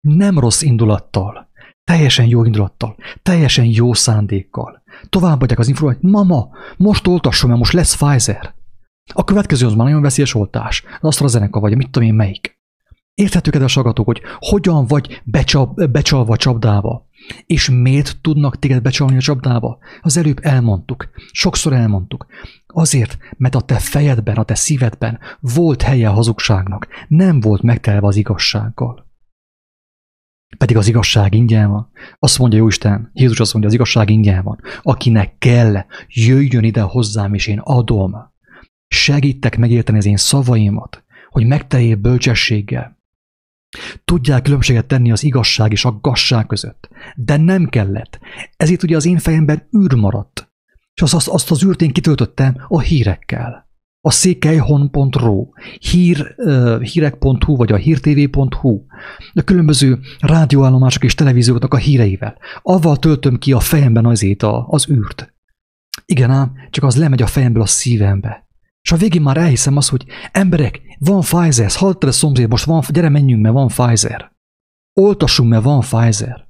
[0.00, 1.50] nem rossz indulattal,
[1.84, 4.82] teljesen jó indulattal, teljesen jó szándékkal.
[5.08, 8.54] Továbbadják az információt, mama, most oltasson, mert most lesz Pfizer.
[9.12, 10.84] A következő az már nagyon veszélyes oltás.
[11.00, 12.62] Az AstraZeneca vagy, mit tudom én melyik.
[13.14, 17.08] Érthető, kedves agatok, hogy hogyan vagy becsap, becsalva csapdába.
[17.46, 19.78] És miért tudnak téged becsalni a csapdába?
[20.00, 21.10] Az előbb elmondtuk.
[21.32, 22.26] Sokszor elmondtuk.
[22.66, 26.88] Azért, mert a te fejedben, a te szívedben volt helye a hazugságnak.
[27.08, 29.06] Nem volt megtelve az igazsággal.
[30.58, 31.90] Pedig az igazság ingyen van.
[32.18, 34.60] Azt mondja Jóisten, Jézus azt mondja, az igazság ingyen van.
[34.82, 38.32] Akinek kell, jöjjön ide hozzám, és én adom.
[38.88, 42.98] Segítek megérteni az én szavaimat, hogy megteljél bölcsességgel.
[44.04, 46.88] Tudják különbséget tenni az igazság és a gasság között.
[47.16, 48.18] De nem kellett.
[48.56, 50.52] Ezért ugye az én fejemben űr maradt.
[50.94, 53.64] És azt, azt, azt az űrt én kitöltöttem a hírekkel
[54.06, 58.80] a székelyhon.ru, hír, uh, hírek.hu vagy a hírtv.hu,
[59.34, 62.36] a különböző rádióállomások és televízióknak a híreivel.
[62.62, 65.34] Avval töltöm ki a fejemben azért a, az űrt.
[66.06, 68.46] Igen ám, csak az lemegy a fejemből a szívembe.
[68.84, 72.82] És a végén már elhiszem azt, hogy emberek, van Pfizer, hallottad a szomszéd, most van,
[72.88, 74.32] gyere menjünk, mert van Pfizer.
[75.00, 76.46] Oltassunk, mert van Pfizer.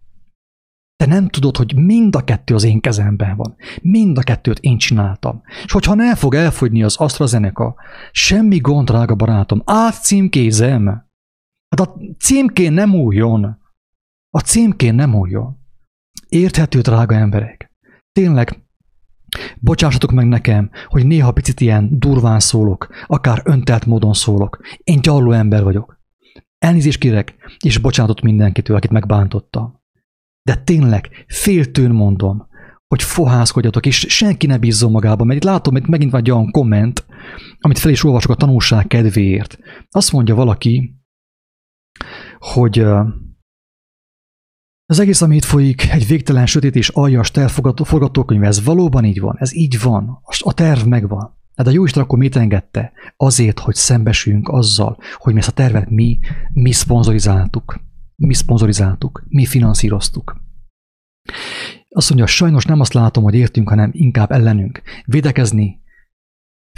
[0.96, 3.56] Te nem tudod, hogy mind a kettő az én kezemben van.
[3.82, 5.42] Mind a kettőt én csináltam.
[5.64, 7.74] És hogyha nem fog elfogyni az AstraZeneca,
[8.10, 10.86] semmi gond, drága barátom, átcímkézem.
[11.68, 13.58] Hát a címkén nem újjon.
[14.30, 15.58] A címkén nem újjon.
[16.28, 17.70] Érthető, drága emberek.
[18.12, 18.63] Tényleg,
[19.60, 24.60] bocsássatok meg nekem, hogy néha picit ilyen durván szólok, akár öntelt módon szólok.
[24.78, 26.02] Én gyarló ember vagyok.
[26.58, 27.34] Elnézést kérek,
[27.64, 29.82] és bocsánatot mindenkitől, akit megbántottam.
[30.42, 32.48] De tényleg, féltőn mondom,
[32.86, 36.50] hogy fohászkodjatok, és senki ne bízzon magába, mert itt látom, hogy megint van egy olyan
[36.50, 37.06] komment,
[37.58, 39.58] amit fel is olvasok a tanulság kedvéért.
[39.90, 40.94] Azt mondja valaki,
[42.38, 42.86] hogy
[44.86, 49.36] Az egész, ami itt folyik, egy végtelen sötét és aljas tervforgatókönyv, ez valóban így van,
[49.38, 51.36] ez így van, a terv megvan.
[51.56, 52.92] Hát a Jóisten akkor mit engedte?
[53.16, 56.18] Azért, hogy szembesüljünk azzal, hogy mi ezt a tervet mi,
[56.52, 57.80] mi szponzorizáltuk.
[58.16, 60.42] Mi szponzorizáltuk, mi finanszíroztuk.
[61.88, 64.82] Azt mondja, sajnos nem azt látom, hogy értünk, hanem inkább ellenünk.
[65.04, 65.82] Védekezni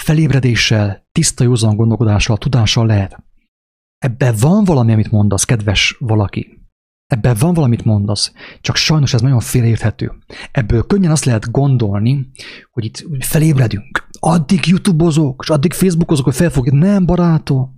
[0.00, 3.22] felébredéssel, tiszta józan gondolkodással, tudással lehet.
[3.98, 6.55] Ebben van valami, amit mondasz, kedves valaki.
[7.06, 10.12] Ebben van valamit mondasz, csak sajnos ez nagyon félérthető.
[10.52, 12.30] Ebből könnyen azt lehet gondolni,
[12.70, 14.08] hogy itt felébredünk.
[14.20, 16.74] Addig youtubozok, és addig facebookozok, hogy felfogjuk.
[16.74, 17.74] Nem, barátom.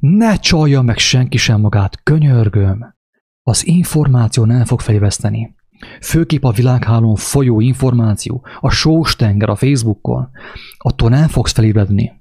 [0.00, 2.94] Ne csalja meg senki sem magát, könyörgöm.
[3.42, 5.54] Az információ nem fog fejveszteni.
[6.00, 10.28] Főképp a világhálón folyó információ, a sós tenger a Facebookon,
[10.78, 12.19] attól nem fogsz felébredni.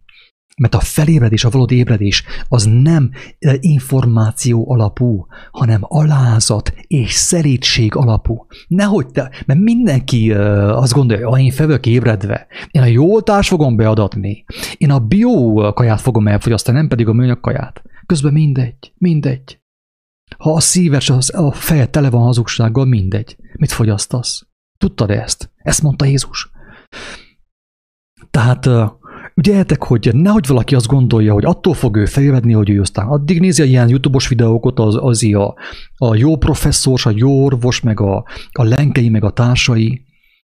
[0.59, 7.95] Mert a felébredés, a valódi ébredés az nem eh, információ alapú, hanem alázat és szerítség
[7.95, 8.45] alapú.
[8.67, 10.37] Nehogy te, mert mindenki uh,
[10.77, 12.47] azt gondolja, hogy én fel ébredve.
[12.71, 14.45] Én a jó oltást fogom beadatni.
[14.77, 17.81] Én a bio kaját fogom elfogyasztani, nem pedig a műanyag kaját.
[18.05, 19.59] Közben mindegy, mindegy.
[20.37, 23.37] Ha a szíves, a fejed tele van hazugsággal, mindegy.
[23.53, 24.47] Mit fogyasztasz?
[24.77, 25.51] Tudtad ezt?
[25.57, 26.51] Ezt mondta Jézus.
[28.31, 28.91] Tehát uh,
[29.39, 33.39] Ügyeljetek, hogy nehogy valaki azt gondolja, hogy attól fog ő felvedni, hogy ő aztán addig
[33.39, 35.55] nézi a ilyen YouTube-os videókat, az, az a,
[35.97, 40.05] a jó professzor, a jó orvos, meg a, a lenkei, meg a társai.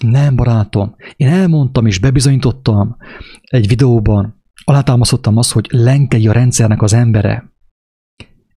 [0.04, 0.96] Nem, barátom.
[1.16, 2.96] Én elmondtam és bebizonyítottam
[3.42, 7.54] egy videóban, alátámasztottam azt, hogy lenkei a rendszernek az embere.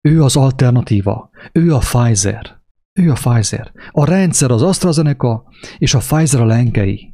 [0.00, 1.30] Ő az alternatíva.
[1.52, 2.60] Ő a Pfizer.
[2.92, 3.72] Ő a Pfizer.
[3.90, 5.44] A rendszer az AstraZeneca,
[5.78, 7.11] és a Pfizer a lenkei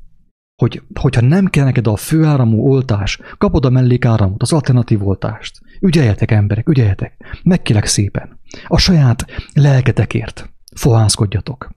[0.58, 5.60] hogy, hogyha nem kell neked a főáramú oltás, kapod a mellékáramot, az alternatív oltást.
[5.80, 7.40] Ügyeljetek, emberek, ügyeljetek.
[7.42, 8.40] Megkélek szépen.
[8.66, 11.70] A saját lelketekért fohászkodjatok.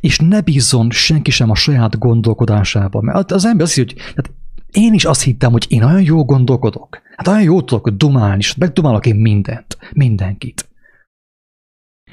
[0.00, 3.00] És ne bízzon senki sem a saját gondolkodásába.
[3.00, 4.30] Mert az ember azt hiszi, hogy hát
[4.70, 7.00] én is azt hittem, hogy én olyan jó gondolkodok.
[7.16, 10.68] Hát olyan jó tudok dumálni, és megdumálok én mindent, mindenkit.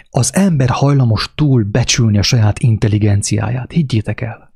[0.09, 3.71] Az ember hajlamos túl becsülni a saját intelligenciáját.
[3.71, 4.54] Higgyétek el.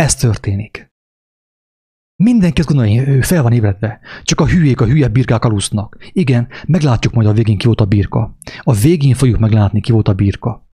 [0.00, 0.92] Ez történik.
[2.16, 4.00] Mindenki azt gondolja, hogy ő fel van ébredve.
[4.22, 5.96] Csak a hülyék, a hülye birkák alusznak.
[6.12, 8.36] Igen, meglátjuk majd a végén ki volt a birka.
[8.60, 10.68] A végén fogjuk meglátni ki volt a birka.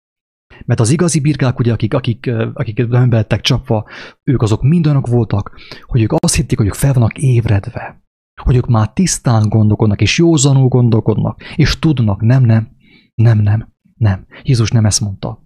[0.65, 3.85] Mert az igazi birkák, ugye, akik, akik, akik nem lettek csapva,
[4.23, 8.03] ők azok mindenok voltak, hogy ők azt hitték, hogy ők fel vannak ébredve.
[8.41, 12.75] Hogy ők már tisztán gondolkodnak, és józanul gondolkodnak, és tudnak, nem, nem,
[13.15, 14.25] nem, nem, nem.
[14.43, 15.42] Jézus nem ezt mondta.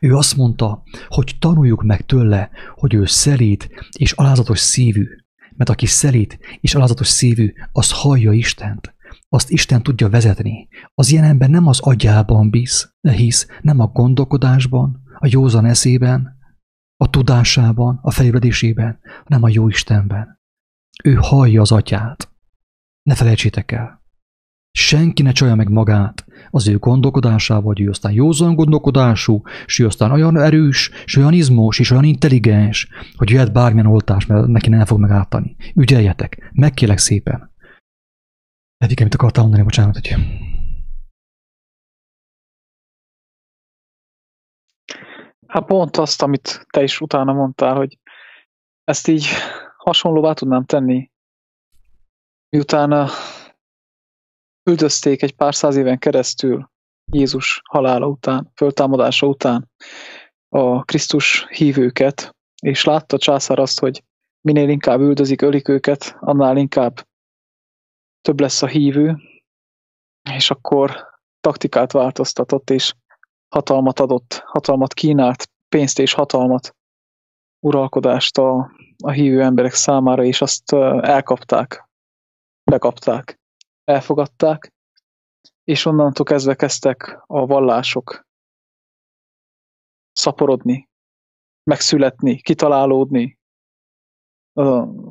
[0.00, 5.06] Ő azt mondta, hogy tanuljuk meg tőle, hogy ő szelít és alázatos szívű.
[5.56, 8.96] Mert aki szelít és alázatos szívű, az hallja Istent.
[9.28, 10.68] Azt Isten tudja vezetni.
[10.94, 16.36] Az ilyen ember nem az agyában bíz, hisz, nem a gondolkodásban, a józan eszében,
[16.96, 20.40] a tudásában, a fejlődésében, hanem a jó Istenben.
[21.04, 22.32] Ő hallja az atyát.
[23.02, 24.02] Ne felejtsétek el.
[24.70, 29.86] Senki ne csalja meg magát az ő gondolkodásával, hogy ő aztán józan gondolkodású, és ő
[29.86, 34.68] aztán olyan erős, és olyan izmos, és olyan intelligens, hogy jöhet bármilyen oltás, mert neki
[34.68, 35.56] nem fog megártani.
[35.74, 37.52] Ügyeljetek, megkélek szépen.
[38.76, 40.14] Eddig, amit akartál mondani, bocsánat, hogy...
[45.46, 47.98] Hát pont azt, amit te is utána mondtál, hogy
[48.84, 49.26] ezt így
[49.76, 51.10] hasonlóvá tudnám tenni,
[52.48, 53.08] miután
[54.68, 56.70] üldözték egy pár száz éven keresztül
[57.12, 59.70] Jézus halála után, föltámadása után
[60.48, 64.02] a Krisztus hívőket, és látta a császár azt, hogy
[64.40, 67.06] minél inkább üldözik, ölik őket, annál inkább
[68.20, 69.16] több lesz a hívő,
[70.30, 71.06] és akkor
[71.40, 72.94] taktikát változtatott, és
[73.48, 76.76] hatalmat adott, hatalmat kínált, pénzt és hatalmat,
[77.66, 78.70] uralkodást a,
[79.04, 81.88] a hívő emberek számára, és azt elkapták,
[82.70, 83.37] bekapták
[83.88, 84.72] elfogadták,
[85.64, 88.26] és onnantól kezdve kezdtek a vallások
[90.12, 90.88] szaporodni,
[91.62, 93.38] megszületni, kitalálódni,
[94.52, 94.62] a,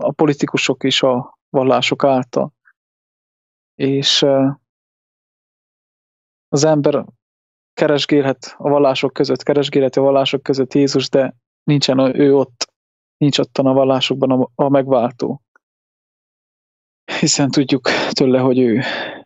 [0.08, 2.54] a politikusok is a vallások által.
[3.76, 4.26] És
[6.48, 7.06] az ember
[7.74, 12.74] keresgélhet a vallások között, keresgélhet a vallások között Jézus, de nincsen ő ott,
[13.18, 15.42] nincs ottan a vallásokban a, a megváltó
[17.20, 18.82] hiszen tudjuk tőle, hogy ő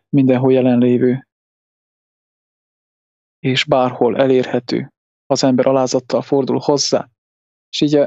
[0.08, 1.28] mindenhol jelenlévő,
[3.38, 4.92] és bárhol elérhető.
[5.26, 7.08] Az ember alázattal fordul hozzá.
[7.70, 8.04] És így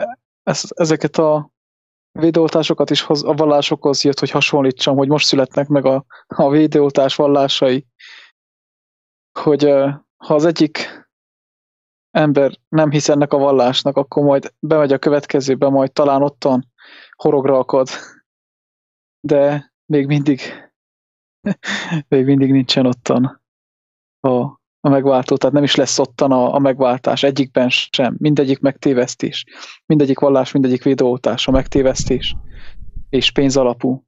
[0.69, 1.49] ezeket a
[2.11, 7.15] védőoltásokat is hoz, a vallásokhoz jött, hogy hasonlítsam, hogy most születnek meg a, a védőoltás
[7.15, 7.86] vallásai,
[9.39, 9.63] hogy
[10.17, 11.03] ha az egyik
[12.11, 16.71] ember nem hisz ennek a vallásnak, akkor majd bemegy a következőbe, majd talán ottan
[17.15, 17.88] horogra akad.
[19.19, 20.41] De még mindig
[22.07, 23.41] még mindig nincsen ottan
[24.19, 24.29] a,
[24.79, 28.15] a megváltó, tehát nem is lesz ottan a, a megváltás egyikben sem.
[28.17, 29.45] Mindegyik megtévesztés.
[29.86, 32.36] Mindegyik vallás, mindegyik videótás a megtévesztés.
[33.09, 34.03] És pénzalapú.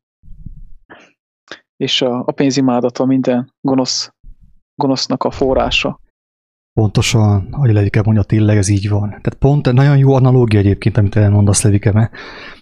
[1.76, 4.12] És a, a pénzimádata minden gonosz,
[4.76, 6.00] gonosznak a forrása.
[6.74, 9.10] Pontosan, ahogy Levike mondja, tényleg ez így van.
[9.10, 12.14] Tehát pont nagyon jó analógia egyébként, amit elmondasz, Levike, mert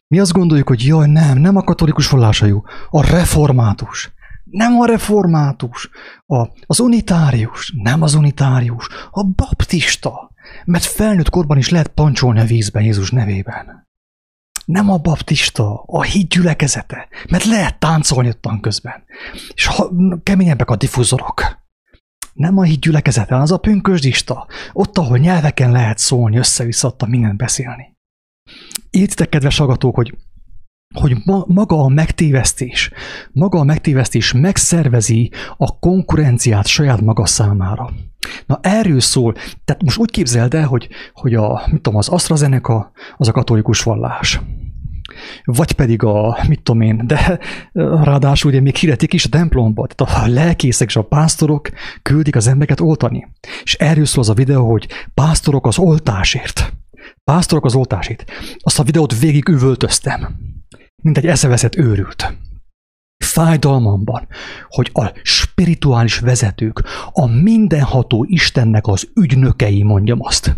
[0.08, 4.14] mi azt gondoljuk, hogy jaj, nem, nem a katolikus vallása jó, a református.
[4.44, 5.90] Nem a református,
[6.26, 10.32] a, az unitárius, nem az unitárius, a baptista.
[10.66, 13.88] Mert felnőtt korban is lehet pancsolni a vízben Jézus nevében.
[14.66, 19.04] Nem a baptista, a híd gyülekezete, mert lehet táncolni ottan közben.
[19.54, 19.92] És ha,
[20.24, 21.64] keményebbek a diffuzorok.
[22.34, 27.38] Nem a híd gyülekezete, hanem az a pünkösdista, ott, ahol nyelveken lehet szólni, össze-vissza mindent
[27.38, 27.95] beszélni.
[28.96, 30.16] Értitek, kedves agatók, hogy
[30.94, 32.92] hogy ma, maga a megtévesztés,
[33.32, 37.90] maga a megtévesztés megszervezi a konkurenciát saját maga számára.
[38.46, 39.34] Na erről szól,
[39.66, 43.84] tehát most úgy képzeld el, hogy, hogy a, mit tudom, az AstraZeneca az a katolikus
[43.84, 44.42] vallás.
[45.44, 47.40] Vagy pedig a, mit tudom én, de
[48.04, 51.70] ráadásul ugye még hirdetik is a templomba, tehát a lelkészek és a pásztorok
[52.02, 53.28] küldik az embereket oltani.
[53.64, 56.74] És erről szól az a videó, hogy pásztorok az oltásért.
[57.32, 58.32] Pásztorok az oltásért.
[58.58, 60.46] Azt a videót végig üvöltöztem
[61.06, 62.38] mint egy eszeveszett őrült.
[63.18, 64.28] Fájdalmamban,
[64.70, 70.56] hogy a spirituális vezetők, a mindenható Istennek az ügynökei, mondjam azt,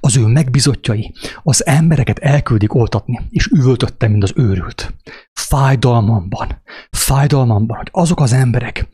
[0.00, 4.94] az ő megbizotjai, az embereket elküldik oltatni, és üvöltöttem, mint az őrült.
[5.32, 8.88] Fájdalmamban, fájdalmamban, hogy azok az emberek,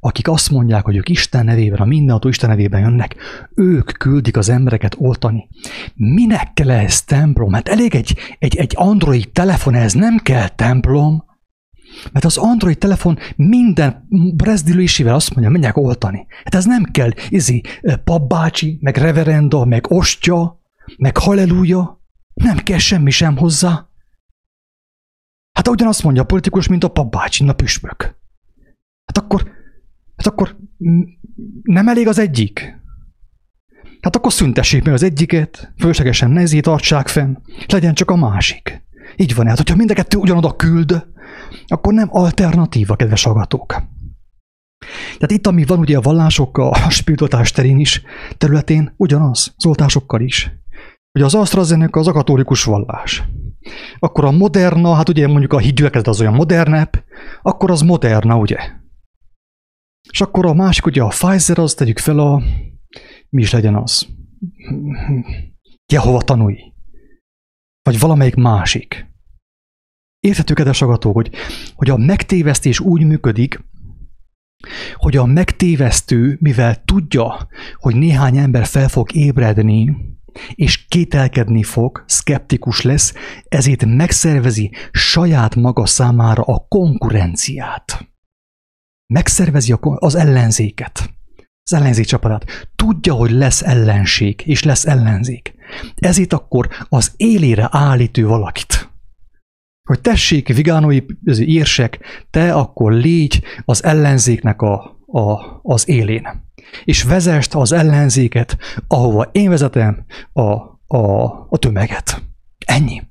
[0.00, 3.16] akik azt mondják, hogy ők Isten nevében, a mindenható Isten nevében jönnek,
[3.54, 5.48] ők küldik az embereket oltani.
[5.94, 7.52] Minek kell ez templom?
[7.52, 11.24] Hát elég egy, egy, egy Android telefon, ez nem kell templom.
[12.12, 16.26] Mert az Android telefon minden brezdülésével azt mondja, menjek oltani.
[16.44, 17.62] Hát ez nem kell, izi,
[18.04, 20.60] papbácsi, meg reverenda, meg ostya,
[20.96, 22.00] meg halleluja.
[22.34, 23.86] Nem kell semmi sem hozzá.
[25.52, 28.02] Hát ugyanazt mondja a politikus, mint a papbácsi, a püspök.
[29.04, 29.42] Hát akkor,
[30.16, 30.56] hát akkor
[31.62, 32.80] nem elég az egyik?
[34.00, 37.36] Hát akkor szüntessék meg az egyiket, fölöslegesen nezé tartsák fenn,
[37.66, 38.82] legyen csak a másik.
[39.16, 41.06] Így van, hát hogyha mind ugyanoda küld,
[41.66, 43.66] akkor nem alternatíva, kedves hallgatók.
[45.12, 48.02] Tehát itt, ami van ugye a vallásokkal, a spiritualitás terén is,
[48.38, 50.50] területén, ugyanaz, az oltásokkal is.
[51.14, 53.22] Ugye az AstraZeneca az a katolikus vallás.
[53.98, 57.04] Akkor a Moderna, hát ugye mondjuk a hídgyülekezet az olyan modernebb,
[57.42, 58.56] akkor az Moderna, ugye?
[60.10, 62.42] És akkor a másik, ugye a Pfizer, az tegyük fel a,
[63.28, 64.08] mi is legyen az?
[65.92, 66.72] Jehova tanúi.
[67.82, 69.11] Vagy valamelyik másik.
[70.26, 71.30] Érthető, kedves agatók, hogy,
[71.74, 73.64] hogy a megtévesztés úgy működik,
[74.94, 79.96] hogy a megtévesztő, mivel tudja, hogy néhány ember fel fog ébredni,
[80.54, 83.14] és kételkedni fog, skeptikus lesz,
[83.48, 88.08] ezért megszervezi saját maga számára a konkurenciát.
[89.06, 91.10] Megszervezi az ellenzéket,
[91.62, 92.70] az ellenzék csapatát.
[92.76, 95.54] Tudja, hogy lesz ellenség, és lesz ellenzék.
[95.94, 98.91] Ezért akkor az élére állítő valakit
[99.88, 101.00] hogy tessék, vigánói
[101.38, 101.98] érsek,
[102.30, 106.28] te akkor légy az ellenzéknek a, a, az élén.
[106.84, 110.42] És vezest az ellenzéket, ahova én vezetem a,
[110.86, 112.22] a, a tömeget.
[112.66, 113.02] Ennyi.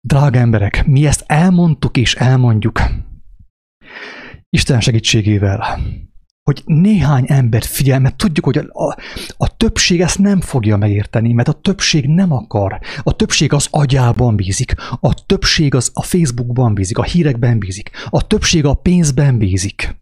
[0.00, 2.82] Drága emberek, mi ezt elmondtuk és elmondjuk.
[4.50, 5.78] Isten segítségével
[6.48, 8.96] hogy néhány embert figyel, mert tudjuk, hogy a, a,
[9.36, 12.80] a többség ezt nem fogja megérteni, mert a többség nem akar.
[13.02, 18.26] A többség az agyában bízik, a többség az a Facebookban bízik, a hírekben bízik, a
[18.26, 19.96] többség a pénzben bízik.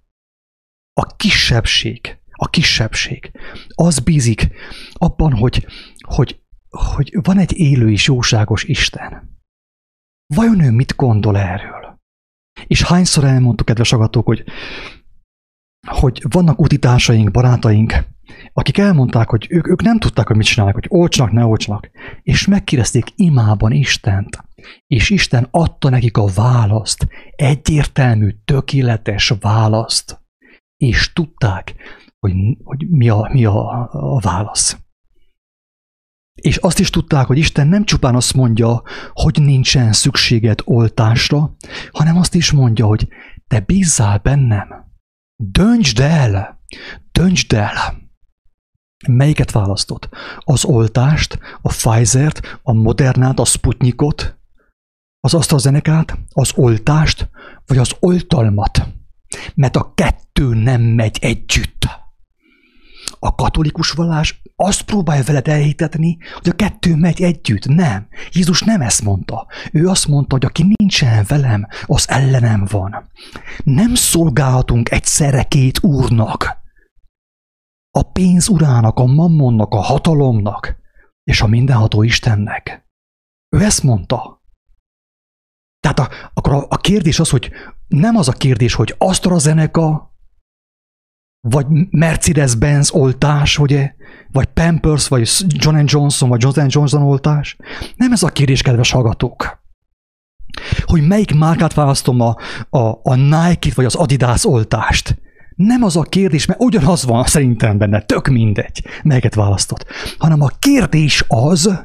[0.92, 3.30] A kisebbség, a kisebbség,
[3.74, 4.48] az bízik
[4.92, 5.66] abban, hogy,
[6.06, 6.40] hogy,
[6.70, 9.40] hogy van egy élő és jóságos Isten.
[10.34, 12.00] Vajon ő mit gondol erről?
[12.66, 14.44] És hányszor elmondtuk, kedves agatók, hogy
[15.86, 18.04] hogy vannak utitársaink, barátaink,
[18.52, 21.90] akik elmondták, hogy ők, ők nem tudták, hogy mit csinálnak, hogy olcsnak, ne olcsnak,
[22.22, 24.44] és megkérdezték imában Istent,
[24.86, 27.06] és Isten adta nekik a választ,
[27.36, 30.20] egyértelmű, tökéletes választ,
[30.76, 31.74] és tudták,
[32.18, 32.32] hogy,
[32.64, 34.76] hogy mi, a, mi a, a válasz.
[36.34, 38.82] És azt is tudták, hogy Isten nem csupán azt mondja,
[39.12, 41.56] hogy nincsen szükséged oltásra,
[41.90, 43.08] hanem azt is mondja, hogy
[43.46, 44.85] te bízzál bennem,
[45.36, 46.60] Döntsd el!
[47.12, 48.04] Döntsd el!
[49.08, 50.08] Melyiket választott?
[50.38, 54.38] Az oltást, a Pfizer-t, a Modernát, a Sputnikot,
[55.20, 57.30] az AstraZeneca-t, az oltást,
[57.66, 58.88] vagy az oltalmat?
[59.54, 61.88] Mert a kettő nem megy együtt.
[63.18, 67.64] A katolikus vallás azt próbálja veled elhitetni, hogy a kettő megy együtt.
[67.66, 68.08] Nem.
[68.32, 69.46] Jézus nem ezt mondta.
[69.72, 73.10] Ő azt mondta, hogy aki nincsen velem, az ellenem van.
[73.64, 76.64] Nem szolgálhatunk egyszerre két úrnak.
[77.90, 80.76] A pénz urának, a mammonnak, a hatalomnak,
[81.24, 82.86] és a mindenható Istennek.
[83.48, 84.42] Ő ezt mondta.
[85.80, 87.50] Tehát a, akkor a, a kérdés az, hogy
[87.88, 90.15] nem az a kérdés, hogy AstraZeneca,
[91.50, 93.92] vagy Mercedes-Benz oltás, ugye,
[94.32, 97.56] vagy Pampers, vagy John Johnson, vagy Johnson Johnson oltás.
[97.96, 99.64] Nem ez a kérdés, kedves hallgatók.
[100.84, 102.36] Hogy melyik márkát választom, a,
[102.70, 105.16] a, a Nike-t, vagy az Adidas oltást.
[105.54, 109.84] Nem az a kérdés, mert ugyanaz van szerintem benne, tök mindegy, melyiket választott.
[110.18, 111.84] Hanem a kérdés az,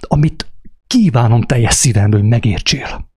[0.00, 0.52] amit
[0.86, 3.10] kívánom teljes szívemből, megértsél.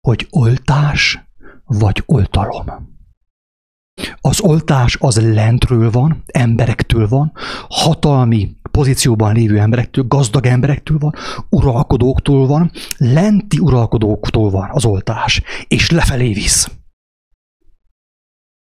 [0.00, 1.28] Hogy oltás
[1.64, 2.95] vagy oltalom.
[4.20, 7.32] Az oltás az lentről van, emberektől van,
[7.68, 11.14] hatalmi pozícióban lévő emberektől, gazdag emberektől van,
[11.50, 16.70] uralkodóktól van, lenti uralkodóktól van az oltás, és lefelé visz.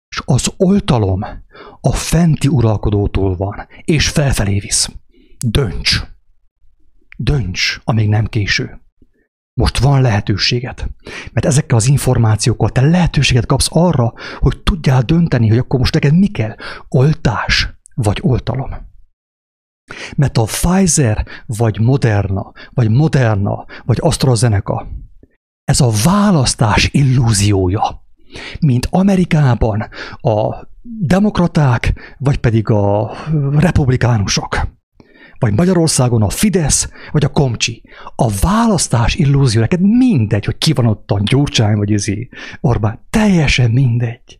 [0.09, 1.21] És az oltalom
[1.81, 4.89] a fenti uralkodótól van, és felfelé visz.
[5.45, 6.01] Dönts!
[7.17, 8.84] Dönts, amíg nem késő.
[9.59, 10.89] Most van lehetőséget.
[11.33, 16.17] Mert ezekkel az információkkal te lehetőséget kapsz arra, hogy tudjál dönteni, hogy akkor most neked
[16.17, 16.55] mi kell.
[16.89, 18.69] Oltás vagy oltalom.
[20.15, 24.87] Mert a Pfizer, vagy Moderna, vagy Moderna, vagy AstraZeneca,
[25.63, 28.03] ez a választás illúziója.
[28.59, 29.89] Mint Amerikában
[30.21, 30.67] a
[30.99, 33.15] demokraták, vagy pedig a
[33.51, 34.67] republikánusok
[35.39, 37.83] vagy Magyarországon a Fidesz, vagy a Komcsi.
[38.15, 42.29] A választás illúzió, neked mindegy, hogy ki van ott a Gyurcsány, vagy izé
[42.61, 43.05] Orbán.
[43.09, 44.39] Teljesen mindegy.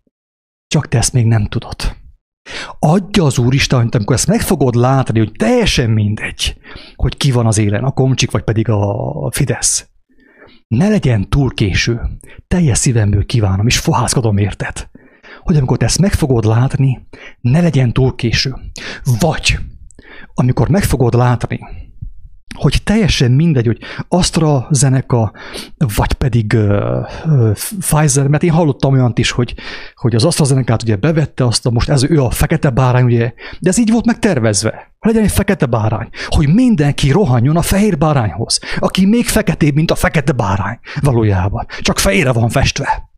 [0.67, 1.75] Csak te ezt még nem tudod.
[2.79, 6.57] Adja az Úristen, hogy amikor ezt meg fogod látni, hogy teljesen mindegy,
[6.95, 9.89] hogy ki van az élen, a Komcsik, vagy pedig a Fidesz.
[10.67, 12.01] Ne legyen túl késő.
[12.47, 14.89] Teljes szívemből kívánom, és fohászkodom érted.
[15.43, 17.07] Hogy amikor te ezt meg fogod látni,
[17.41, 18.55] ne legyen túl késő.
[19.19, 19.59] Vagy
[20.36, 21.59] amikor meg fogod látni,
[22.55, 25.31] hogy teljesen mindegy, hogy AstraZeneca,
[25.95, 29.53] vagy pedig uh, uh, Pfizer, mert én hallottam olyant is, hogy,
[29.95, 33.69] hogy az AstraZeneca-t ugye bevette, azt a, most ez ő a fekete bárány, ugye, de
[33.69, 34.93] ez így volt megtervezve.
[34.99, 39.95] Legyen egy fekete bárány, hogy mindenki rohanjon a fehér bárányhoz, aki még feketébb, mint a
[39.95, 41.65] fekete bárány valójában.
[41.81, 43.13] Csak fejére van festve.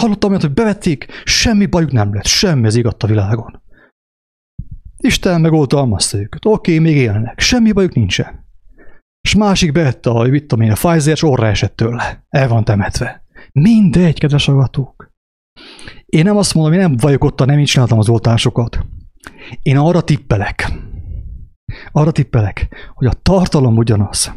[0.00, 3.62] Hallottam olyat, hogy bevették, semmi bajuk nem lett, semmi az igatt a világon.
[4.96, 6.46] Isten megoltalmazta őket.
[6.46, 8.46] Oké, még élnek, semmi bajuk nincsen.
[9.20, 12.24] És másik bevette a, mit tudom én, a Pfizer, és orra esett tőle.
[12.28, 13.24] El van temetve.
[13.52, 15.12] Mindegy, kedves agatók.
[16.06, 18.86] Én nem azt mondom, én nem vagyok ott, nem így csináltam az oltásokat.
[19.62, 20.72] Én arra tippelek,
[21.92, 24.32] arra tippelek, hogy a tartalom ugyanaz.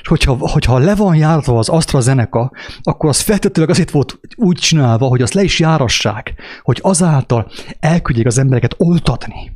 [0.00, 2.52] És hogyha, hogyha le van járva az AstraZeneca,
[2.82, 7.50] akkor az feltétlenül azért volt úgy csinálva, hogy azt le is járassák, hogy azáltal
[7.80, 9.52] elküldjék az embereket oltatni.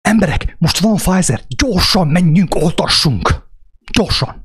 [0.00, 3.44] Emberek, most van Pfizer, gyorsan menjünk, oltassunk!
[3.92, 4.44] Gyorsan!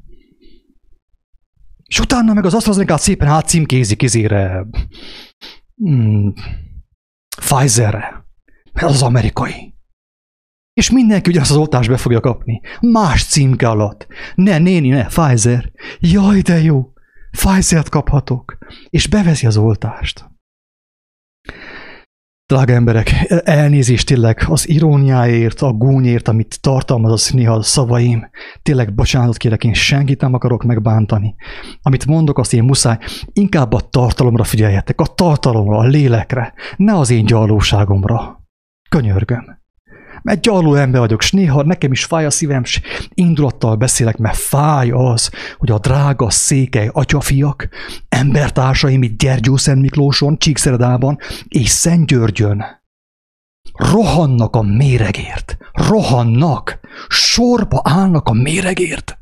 [1.86, 4.66] És utána meg az AstraZeneca szépen átcímkézik izére
[5.76, 6.34] hmm,
[7.38, 8.26] Pfizerre,
[8.74, 9.76] mert az, az amerikai.
[10.74, 12.62] És mindenki ugyanazt az oltást be fogja kapni.
[12.80, 14.07] Más címke alatt.
[14.36, 15.71] Ne, néni, ne, Pfizer.
[15.99, 16.93] Jaj, de jó.
[17.32, 18.57] Pfizer-t kaphatok.
[18.89, 20.29] És beveszi az oltást.
[22.45, 23.11] Drága emberek,
[23.43, 28.29] elnézést tényleg az iróniáért, a gúnyért, amit tartalmaz az néha a szavaim.
[28.61, 31.36] Tényleg bocsánatot kérek, én senkit nem akarok megbántani.
[31.82, 32.97] Amit mondok, azt én muszáj.
[33.34, 38.45] Inkább a tartalomra figyeljetek, a tartalomra, a lélekre, ne az én gyalóságomra.
[38.89, 39.61] Könyörgöm
[40.22, 42.82] mert gyaló ember vagyok, és néha nekem is fáj a szívem, és
[43.13, 47.69] indulattal beszélek, mert fáj az, hogy a drága székely atyafiak,
[48.09, 51.17] embertársaim itt Gyergyó Szent Miklóson, Csíkszeredában
[51.47, 52.80] és Szent Györgyön
[53.74, 55.57] rohannak a méregért.
[55.72, 56.80] Rohannak.
[57.07, 59.19] Sorba állnak a méregért.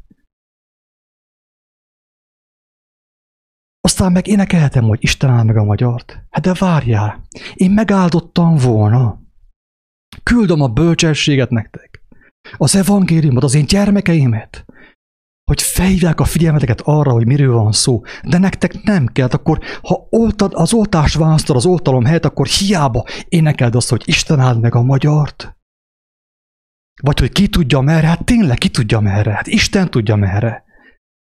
[3.81, 6.25] Aztán meg énekelhetem, hogy Isten áll meg a magyart.
[6.29, 7.21] Hát de várjál,
[7.53, 9.21] én megáldottam volna.
[10.23, 12.01] Küldöm a bölcsességet nektek.
[12.57, 14.65] Az evangéliumot, az én gyermekeimet.
[15.43, 20.07] hogy felhívják a figyelmeteket arra, hogy miről van szó, de nektek nem kell, akkor ha
[20.09, 24.75] oltad, az oltás választod az oltalom helyett, akkor hiába énekeld azt, hogy Isten áld meg
[24.75, 25.57] a magyart.
[27.01, 30.63] Vagy hogy ki tudja merre, hát tényleg ki tudja merre, hát Isten tudja merre.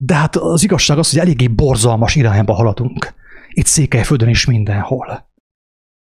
[0.03, 3.13] De hát az igazság az, hogy eléggé borzalmas irányba haladunk.
[3.49, 5.24] Itt Székelyföldön is mindenhol.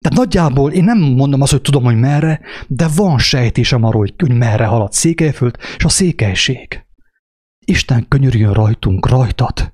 [0.03, 4.13] Tehát nagyjából én nem mondom azt, hogy tudom, hogy merre, de van sejtésem arról, hogy,
[4.17, 6.85] hogy merre halad Székelyföld és a székelység.
[7.65, 9.73] Isten könyörüljön rajtunk, rajtad.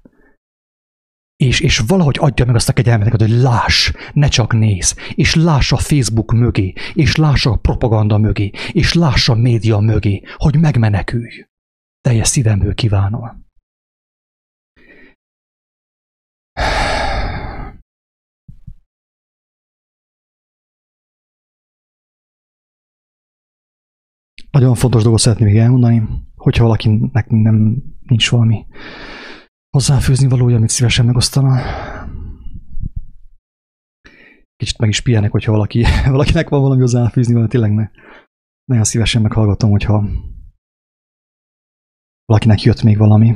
[1.36, 5.72] És, és valahogy adja meg azt a kegyelmeteket, hogy láss, ne csak néz, és láss
[5.72, 11.46] a Facebook mögé, és láss a propaganda mögé, és láss a média mögé, hogy megmenekülj.
[12.02, 13.39] Teljes szívemből kívánom.
[24.52, 28.66] Nagyon fontos dolgot szeretném még elmondani, hogyha valakinek nem nincs valami
[29.70, 31.62] hozzáfőzni valója, amit szívesen megosztana.
[34.56, 37.90] Kicsit meg is pihenek, hogyha valaki, valakinek van valami hozzáfűzni, valami tényleg ne.
[38.66, 40.10] Nagyon szívesen meghallgatom, hogyha
[42.26, 43.36] valakinek jött még valami.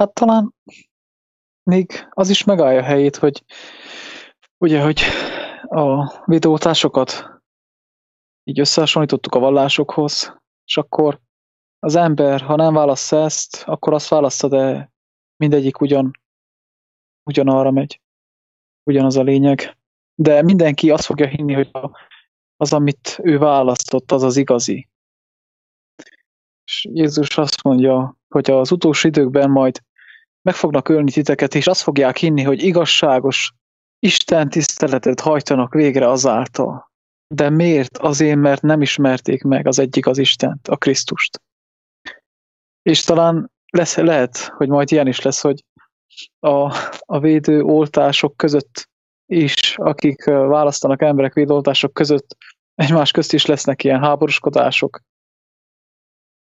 [0.00, 0.54] Hát talán
[1.62, 3.44] még az is megállja helyét, hogy
[4.58, 5.00] ugye, hogy
[5.62, 7.40] a videótásokat
[8.44, 11.20] így összehasonlítottuk a vallásokhoz, és akkor
[11.78, 14.92] az ember, ha nem válassz ezt, akkor azt választa, de
[15.36, 16.10] mindegyik ugyan,
[17.22, 18.00] ugyanarra megy.
[18.82, 19.78] Ugyanaz a lényeg.
[20.14, 21.70] De mindenki azt fogja hinni, hogy
[22.56, 24.88] az, amit ő választott, az az igazi.
[26.64, 29.88] És Jézus azt mondja, hogy az utolsó időkben majd
[30.42, 33.52] meg fognak ölni titeket, és azt fogják hinni, hogy igazságos
[33.98, 36.90] Isten tiszteletet hajtanak végre azáltal.
[37.34, 37.98] De miért?
[37.98, 41.42] Azért, mert nem ismerték meg az egyik az Istent, a Krisztust.
[42.82, 45.64] És talán lesz, lehet, hogy majd ilyen is lesz, hogy
[46.38, 48.88] a, a védő oltások között
[49.26, 52.36] is, akik választanak emberek védőoltások között,
[52.74, 55.00] egymás közt is lesznek ilyen háborúskodások,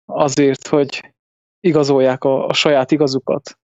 [0.05, 1.13] azért, hogy
[1.59, 3.57] igazolják a, a saját igazukat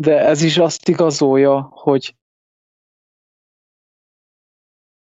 [0.00, 2.16] de ez is azt igazolja, hogy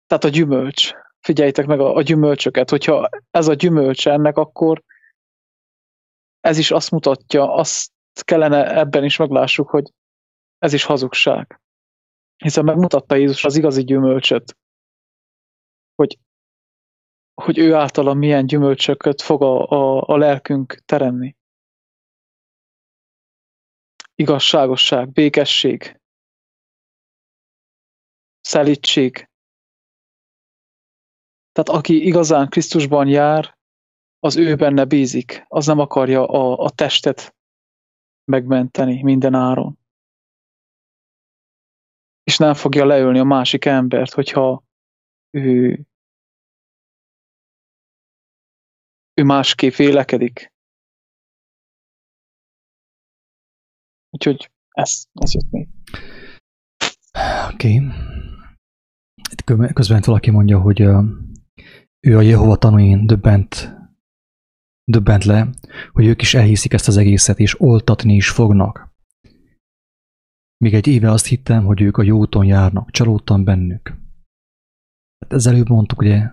[0.08, 4.84] tehát a gyümölcs, figyeljétek meg a, a gyümölcsöket, hogyha ez a gyümölcs ennek, akkor
[6.40, 9.94] ez is azt mutatja, azt kellene ebben is meglássuk, hogy
[10.58, 11.62] ez is hazugság.
[12.38, 14.58] Hiszen megmutatta Jézus az igazi gyümölcsöt,
[15.96, 16.20] hogy,
[17.42, 21.40] hogy ő általa milyen gyümölcsöket fog a, a, a lelkünk teremni
[24.22, 26.00] igazságosság, békesség,
[28.42, 29.30] szelítség.
[31.52, 33.58] Tehát aki igazán Krisztusban jár,
[34.20, 37.36] az ő benne bízik, az nem akarja a, a testet
[38.32, 39.80] megmenteni minden áron.
[42.24, 44.64] És nem fogja leölni a másik embert, hogyha
[45.30, 45.80] ő,
[49.14, 50.54] ő másképp vélekedik.
[54.12, 55.68] Úgyhogy ez, ez jött még.
[57.54, 57.76] Oké.
[57.76, 57.90] Okay.
[59.32, 60.80] Itt közben valaki mondja, hogy
[62.00, 63.76] ő a Jehova tanúin döbbent,
[64.84, 65.50] döbbent le,
[65.92, 68.90] hogy ők is elhiszik ezt az egészet, és oltatni is fognak.
[70.58, 73.90] Még egy éve azt hittem, hogy ők a jó úton járnak, csalódtam bennük.
[75.20, 76.32] Hát ezzel előbb mondtuk, ugye,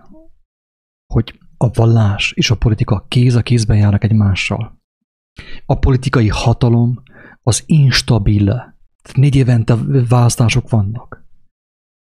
[1.13, 4.81] hogy a vallás és a politika kéz a kézben járnak egymással.
[5.65, 7.03] A politikai hatalom
[7.43, 8.77] az instabil.
[9.13, 9.77] Négy évente
[10.09, 11.27] választások vannak.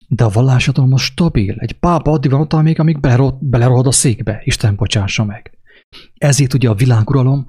[0.09, 1.55] De a valláshatalom az stabil.
[1.59, 3.01] Egy pápa addig van ott, amíg, amíg
[3.41, 4.41] belerohad a székbe.
[4.45, 5.59] Isten bocsássa meg.
[6.18, 7.47] Ezért ugye a világuralom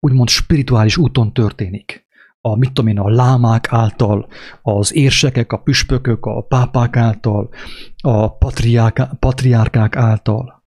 [0.00, 2.08] úgymond spirituális úton történik.
[2.40, 4.28] A, mit tudom én, a lámák által,
[4.62, 7.48] az érsekek, a püspökök, a pápák által,
[7.96, 8.36] a
[9.18, 10.59] patriárkák által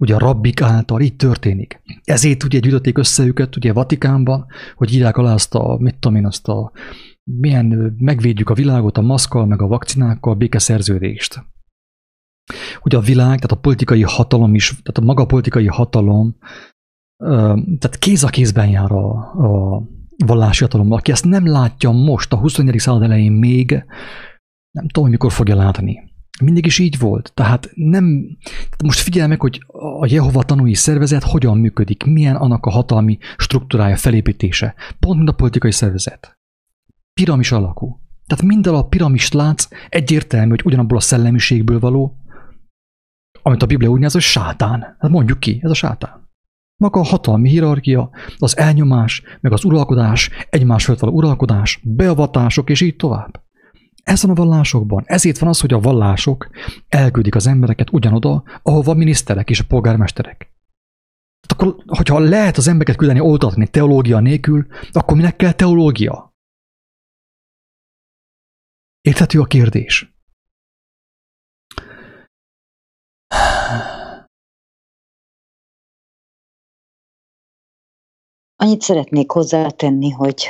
[0.00, 1.82] ugye a rabbik által így történik.
[2.04, 6.26] Ezért ugye gyűjtötték össze őket ugye Vatikánban, hogy írják alá azt a, mit tudom én,
[6.26, 6.72] azt a
[7.24, 11.44] milyen megvédjük a világot a maszkkal, meg a vakcinákkal, békeszerződést.
[12.78, 16.36] Hogy a világ, tehát a politikai hatalom is, tehát a maga politikai hatalom,
[17.78, 19.82] tehát kéz a kézben jár a, a
[20.26, 20.92] vallási hatalom.
[20.92, 22.78] Aki ezt nem látja most, a 21.
[22.78, 23.84] század elején még,
[24.70, 26.09] nem tudom, mikor fogja látni.
[26.42, 27.32] Mindig is így volt.
[27.34, 28.36] Tehát nem,
[28.84, 29.64] most figyelj meg, hogy
[30.00, 34.74] a Jehova tanúi szervezet hogyan működik, milyen annak a hatalmi struktúrája, felépítése.
[34.98, 36.38] Pont mint a politikai szervezet.
[37.12, 38.00] Piramis alakú.
[38.26, 42.16] Tehát minden a piramist látsz, egyértelmű, hogy ugyanabból a szellemiségből való,
[43.42, 44.96] amit a Biblia úgy néz, hogy sátán.
[44.98, 46.28] Hát mondjuk ki, ez a sátán.
[46.76, 52.80] Maga a hatalmi hierarchia, az elnyomás, meg az uralkodás, egymás fölött való uralkodás, beavatások, és
[52.80, 53.42] így tovább.
[54.10, 55.02] Ez a vallásokban.
[55.06, 56.50] Ezért van az, hogy a vallások
[56.88, 60.38] elküldik az embereket ugyanoda, ahova a miniszterek és a polgármesterek.
[61.40, 66.34] Tehát akkor, hogyha lehet az embereket küldeni oltatni teológia nélkül, akkor minek kell teológia?
[69.00, 70.14] Érthető a kérdés?
[78.56, 80.48] Annyit szeretnék hozzátenni, hogy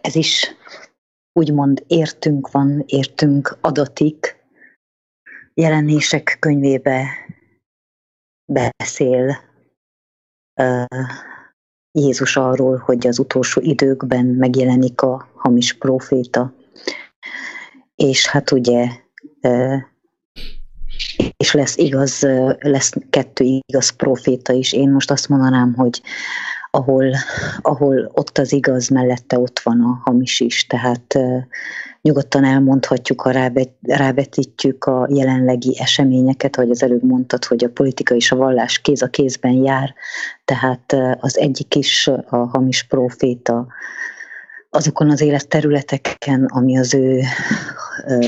[0.00, 0.46] ez is
[1.32, 4.38] úgymond értünk van, értünk adatik.
[5.54, 7.06] Jelenések könyvébe
[8.52, 9.38] beszél
[11.92, 16.54] Jézus arról, hogy az utolsó időkben megjelenik a hamis proféta.
[17.94, 18.88] És hát ugye
[21.36, 22.26] és lesz igaz,
[22.58, 24.72] lesz kettő igaz proféta is.
[24.72, 26.02] Én most azt mondanám, hogy
[26.70, 27.14] ahol,
[27.60, 31.18] ahol ott az igaz, mellette ott van a hamis is, tehát
[32.02, 33.50] nyugodtan elmondhatjuk, ha
[33.80, 39.02] rávetítjük a jelenlegi eseményeket, ahogy az előbb mondtad, hogy a politika és a vallás kéz
[39.02, 39.94] a kézben jár,
[40.44, 43.66] tehát az egyik is a hamis proféta,
[44.70, 47.20] azokon az életterületeken, ami az ő,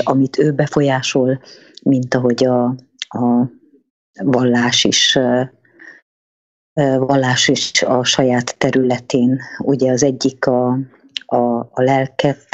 [0.03, 1.41] amit ő befolyásol,
[1.83, 2.63] mint ahogy a,
[3.07, 3.51] a
[4.23, 5.19] vallás is
[6.73, 9.41] vallás is a saját területén.
[9.57, 10.79] Ugye az egyik a,
[11.25, 12.47] a, a lelket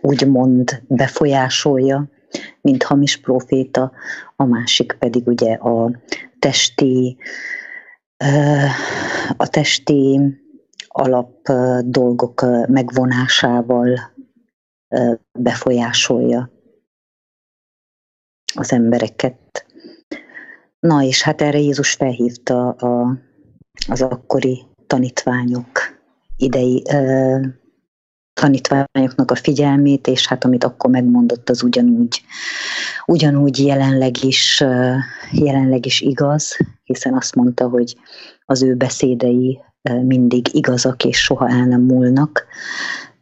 [0.00, 2.08] úgymond befolyásolja,
[2.60, 3.92] mint hamis proféta,
[4.36, 5.90] a másik pedig ugye a
[6.38, 7.16] testi,
[9.36, 10.20] a testi
[10.88, 11.48] alap
[11.84, 14.12] dolgok megvonásával
[15.38, 16.50] befolyásolja
[18.54, 19.66] az embereket.
[20.86, 23.18] Na és hát erre Jézus felhívta a,
[23.88, 25.68] az akkori tanítványok
[26.36, 27.36] idei ö,
[28.32, 32.22] tanítványoknak a figyelmét, és hát amit akkor megmondott, az ugyanúgy,
[33.06, 34.64] ugyanúgy jelenleg is,
[35.32, 37.96] jelenleg is igaz, hiszen azt mondta, hogy
[38.44, 39.60] az ő beszédei
[40.02, 42.46] mindig igazak és soha el nem múlnak.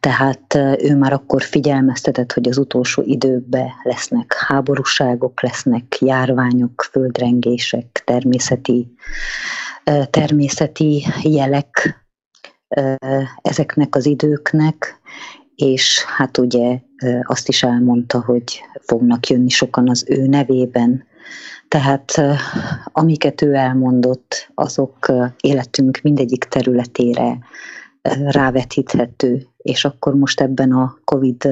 [0.00, 8.94] Tehát ő már akkor figyelmeztetett, hogy az utolsó időkben lesznek háborúságok, lesznek járványok, földrengések, természeti,
[10.10, 12.04] természeti jelek
[13.42, 15.00] ezeknek az időknek,
[15.54, 16.78] és hát ugye
[17.22, 21.04] azt is elmondta, hogy fognak jönni sokan az ő nevében.
[21.68, 22.22] Tehát
[22.84, 27.38] amiket ő elmondott, azok életünk mindegyik területére
[28.26, 31.48] rávetíthető, és akkor most ebben a COVID,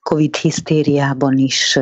[0.00, 1.78] COVID hisztériában is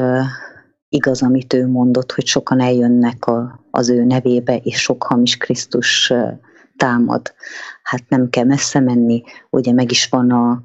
[0.88, 6.12] igaz, amit ő mondott, hogy sokan eljönnek a, az ő nevébe, és sok hamis Krisztus
[6.76, 7.34] támad.
[7.82, 10.60] Hát nem kell messze menni, ugye meg is van a,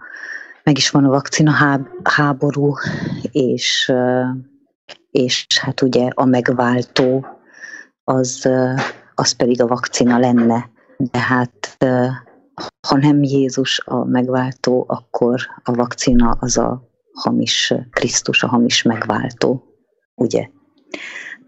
[0.64, 1.52] meg is van a vakcina
[2.04, 2.74] háború,
[3.32, 3.94] és,
[5.12, 7.26] és hát ugye a megváltó
[8.04, 8.50] az,
[9.16, 10.70] az pedig a vakcina lenne.
[10.98, 11.78] De hát
[12.88, 19.64] ha nem Jézus a megváltó, akkor a vakcina az a hamis Krisztus, a hamis megváltó,
[20.16, 20.50] ugye?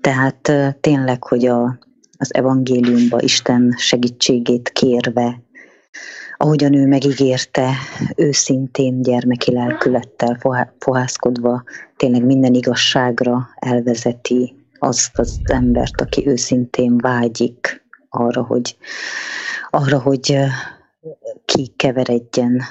[0.01, 1.79] Tehát tényleg, hogy a,
[2.17, 5.41] az evangéliumba Isten segítségét kérve,
[6.37, 7.73] ahogyan ő megígérte,
[8.15, 10.37] őszintén gyermeki lelkülettel
[10.79, 11.63] fohászkodva,
[11.97, 18.77] tényleg minden igazságra elvezeti azt az embert, aki őszintén vágyik arra, hogy,
[19.69, 20.37] arra, hogy
[21.53, 22.61] kikeveredjen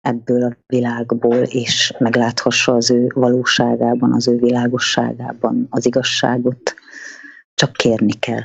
[0.00, 6.74] ebből a világból, és megláthassa az ő valóságában, az ő világosságában az igazságot.
[7.54, 8.42] Csak kérni kell.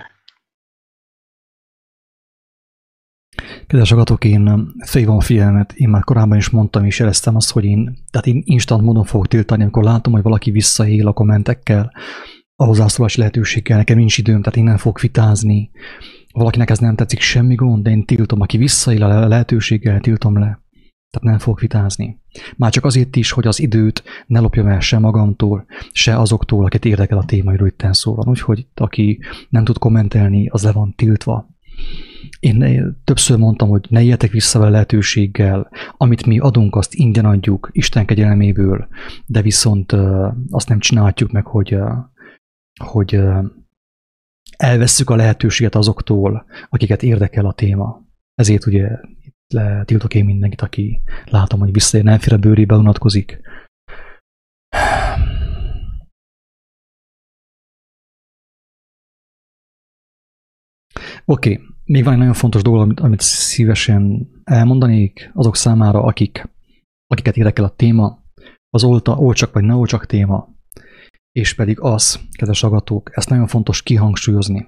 [3.67, 7.65] Kedves agatok, én felhívom a figyelmet, én már korábban is mondtam és jeleztem azt, hogy
[7.65, 11.91] én, tehát én instant módon fogok tiltani, amikor látom, hogy valaki visszaél a kommentekkel,
[12.55, 15.71] a hozzászólási lehetőséggel, nekem nincs időm, tehát én nem fogok vitázni,
[16.37, 20.61] valakinek ez nem tetszik, semmi gond, de én tiltom, aki visszaél a lehetőséggel, tiltom le.
[21.09, 22.19] Tehát nem fogok vitázni.
[22.57, 26.85] Már csak azért is, hogy az időt ne lopjam el se magamtól, se azoktól, akit
[26.85, 28.27] érdekel a téma, amiről itt szó van.
[28.27, 29.19] Úgyhogy aki
[29.49, 31.49] nem tud kommentelni, az le van tiltva.
[32.39, 37.69] Én többször mondtam, hogy ne ilyetek vissza vele lehetőséggel, amit mi adunk, azt ingyen adjuk
[37.71, 38.87] Isten kegyelméből,
[39.25, 39.91] de viszont
[40.49, 41.77] azt nem csinálhatjuk meg, hogy,
[42.83, 43.19] hogy
[44.57, 48.05] elvesszük a lehetőséget azoktól, akiket érdekel a téma.
[48.33, 48.99] Ezért ugye
[49.47, 53.41] letiltok én mindenkit, aki látom, hogy visszaér, nem fél a bőrébe unatkozik.
[61.25, 61.65] Oké, okay.
[61.83, 66.49] még van egy nagyon fontos dolog, amit, amit szívesen elmondanék azok számára, akik,
[67.07, 68.23] akiket érdekel a téma,
[68.69, 70.56] az olta, olcsak vagy ne olcsak téma,
[71.37, 74.67] és pedig az, kedves agatók, ezt nagyon fontos kihangsúlyozni.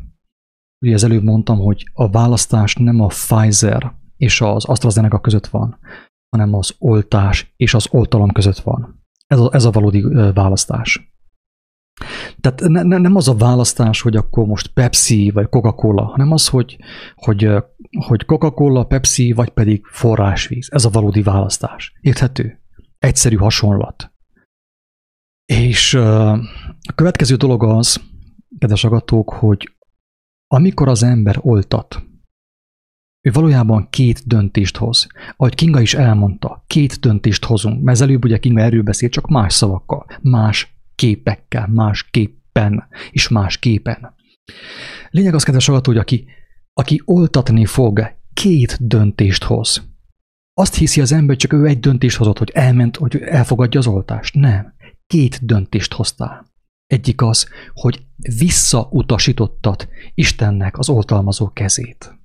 [0.85, 5.79] Ugye az előbb mondtam, hogy a választás nem a Pfizer és az AstraZeneca között van,
[6.29, 9.03] hanem az oltás és az oltalom között van.
[9.27, 10.01] Ez a, ez a valódi
[10.33, 11.13] választás.
[12.39, 16.47] Tehát ne, ne, nem az a választás, hogy akkor most Pepsi vagy Coca-Cola, hanem az,
[16.47, 16.77] hogy,
[17.15, 17.49] hogy,
[18.07, 20.67] hogy Coca-Cola, Pepsi vagy pedig forrásvíz.
[20.71, 21.93] Ez a valódi választás.
[22.01, 22.59] Érthető?
[22.99, 24.08] Egyszerű hasonlat.
[25.49, 26.39] És a
[26.95, 28.01] következő dolog az,
[28.59, 29.73] kedves agatók, hogy
[30.47, 32.03] amikor az ember oltat,
[33.21, 35.07] ő valójában két döntést hoz.
[35.37, 39.53] Ahogy Kinga is elmondta, két döntést hozunk, mert előbb ugye Kinga erről beszél, csak más
[39.53, 44.15] szavakkal, más képekkel, más képpen és más képen.
[45.09, 46.25] Lényeg az, kedves agató, hogy aki,
[46.73, 49.87] aki oltatni fog, két döntést hoz.
[50.53, 54.35] Azt hiszi az ember, csak ő egy döntést hozott, hogy elment, hogy elfogadja az oltást.
[54.35, 54.77] Nem.
[55.13, 56.51] Két döntést hoztál.
[56.85, 58.05] Egyik az, hogy
[58.37, 62.19] visszautasítottad Istennek az oltalmazó kezét.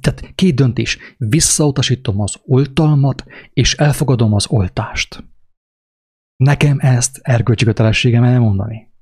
[0.00, 0.98] Tehát két döntés.
[1.16, 5.24] Visszautasítom az oltalmat, és elfogadom az oltást.
[6.36, 8.92] Nekem ezt erkölcsi kötelességem elmondani.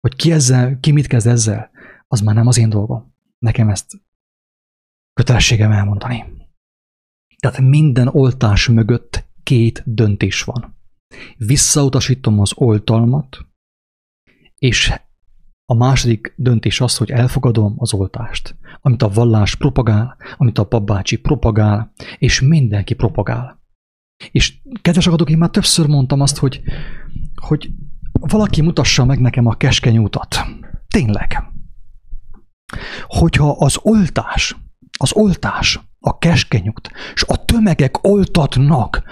[0.00, 1.70] Hogy ki, ezzel, ki mit kezd ezzel,
[2.06, 3.14] az már nem az én dolgom.
[3.38, 4.02] Nekem ezt
[5.12, 6.24] kötelességem elmondani.
[7.36, 10.80] Tehát minden oltás mögött két döntés van.
[11.36, 13.46] Visszautasítom az oltalmat,
[14.58, 14.92] és
[15.64, 21.16] a második döntés az, hogy elfogadom az oltást, amit a vallás propagál, amit a papbácsi
[21.16, 23.60] propagál, és mindenki propagál.
[24.30, 26.62] És kedves akadok, én már többször mondtam azt, hogy,
[27.34, 27.70] hogy
[28.12, 30.36] valaki mutassa meg nekem a keskeny utat.
[30.88, 31.42] Tényleg.
[33.06, 34.56] Hogyha az oltás,
[34.98, 39.02] az oltás, a keskenyút, és a tömegek oltatnak,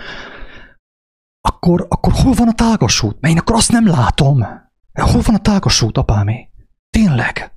[1.41, 3.20] akkor, akkor hol van a tágasút?
[3.20, 4.47] Mert én akkor azt nem látom.
[4.93, 6.51] Hol van a tágasút, apámé?
[6.91, 7.53] Tényleg.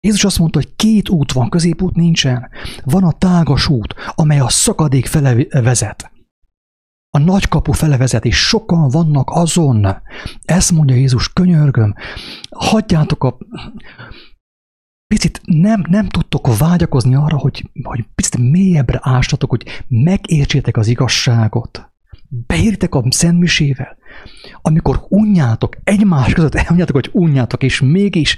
[0.00, 2.48] Jézus azt mondta, hogy két út van, középút nincsen.
[2.84, 6.10] Van a tágas út, amely a szakadék fele vezet.
[7.10, 9.86] A nagy kapu fele vezet, és sokan vannak azon.
[10.42, 11.94] Ezt mondja Jézus, könyörgöm,
[12.50, 13.38] hagyjátok a...
[15.06, 21.92] Picit nem, nem tudtok vágyakozni arra, hogy, hogy picit mélyebbre ástatok, hogy megértsétek az igazságot.
[22.28, 23.96] Beírtek a szentmisével.
[24.62, 28.36] Amikor unjátok, egymás között elmondjátok, hogy unjátok, és mégis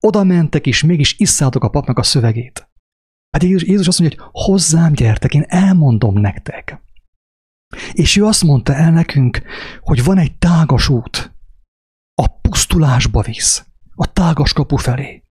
[0.00, 2.70] oda mentek, és mégis isszátok a papnak a szövegét.
[3.30, 6.82] Hát Jézus, Jézus azt mondja, hogy hozzám gyertek, én elmondom nektek.
[7.92, 9.42] És ő azt mondta el nekünk,
[9.80, 11.32] hogy van egy tágas út,
[12.14, 15.22] a pusztulásba visz, a tágas kapu felé.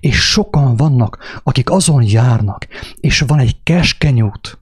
[0.00, 4.58] És sokan vannak, akik azon járnak, és van egy keskeny út.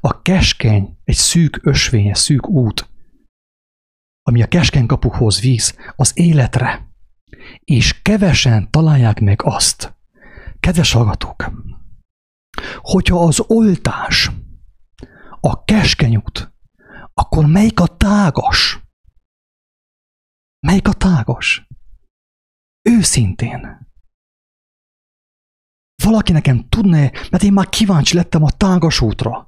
[0.00, 2.90] A keskeny, egy szűk ösvénye, szűk út,
[4.22, 6.88] ami a keskeny kapuhoz víz, az életre.
[7.64, 9.96] És kevesen találják meg azt.
[10.60, 11.50] Kedves hallgatók,
[12.76, 14.30] hogyha az oltás
[15.40, 16.52] a keskeny út,
[17.14, 18.82] akkor melyik a tágas?
[20.66, 21.66] Melyik a tágas?
[22.82, 23.86] Őszintén.
[26.02, 29.47] Valaki nekem tudná, mert én már kíváncsi lettem a tágas útra.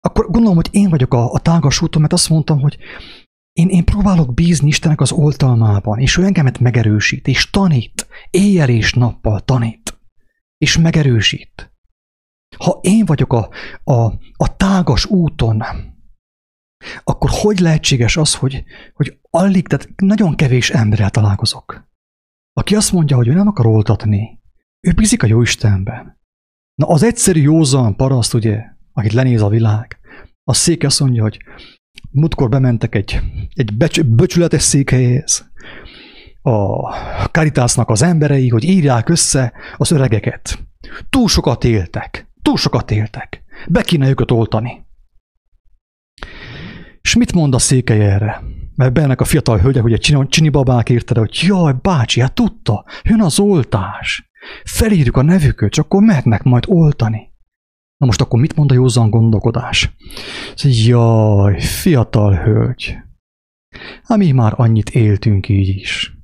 [0.00, 2.78] Akkor gondolom, hogy én vagyok a, a tágas úton, mert azt mondtam, hogy
[3.52, 8.92] én, én próbálok bízni Istenek az oltalmában, és ő engemet megerősít, és tanít, éjjel és
[8.92, 10.00] nappal tanít,
[10.58, 11.72] és megerősít.
[12.56, 13.48] Ha én vagyok a,
[13.84, 14.04] a,
[14.36, 15.62] a tágas úton,
[17.04, 21.88] akkor hogy lehetséges az, hogy, hogy alig, tehát nagyon kevés emberrel találkozok,
[22.52, 24.40] aki azt mondja, hogy ő nem akar oltatni,
[24.80, 26.18] ő bízik a jó Istenben.
[26.74, 28.64] Na az egyszerű józan paraszt, ugye,
[29.00, 29.98] akit lenéz a világ,
[30.44, 31.38] a széke azt mondja, hogy
[32.10, 33.20] múltkor bementek egy,
[33.54, 35.50] egy becs, böcsületes székhelyhez,
[36.42, 36.94] a
[37.30, 40.58] Caritasnak az emberei, hogy írják össze az öregeket.
[41.10, 42.28] Túl sokat éltek.
[42.42, 43.42] Túl sokat éltek.
[43.68, 44.86] Be kéne őket oltani.
[47.02, 48.42] És mit mond a székely erre?
[48.74, 52.84] Mert bennek a fiatal hölgyek, ugye csini, csini babák írta, hogy jaj, bácsi, hát tudta,
[53.02, 54.30] jön az oltás.
[54.64, 57.29] Felírjuk a nevüket, csak akkor mehetnek majd oltani.
[58.00, 59.96] Na most akkor mit mond a józan gondolkodás?
[60.62, 62.96] Jaj, fiatal hölgy,
[64.02, 66.18] hát mi már annyit éltünk így is.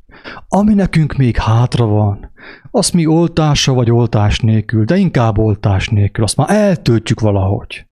[0.48, 2.30] Ami nekünk még hátra van,
[2.70, 7.86] azt mi oltása vagy oltás nélkül, de inkább oltás nélkül, azt már eltöltjük valahogy.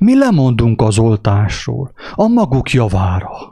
[0.00, 3.51] Mi lemondunk az oltásról, a maguk javára.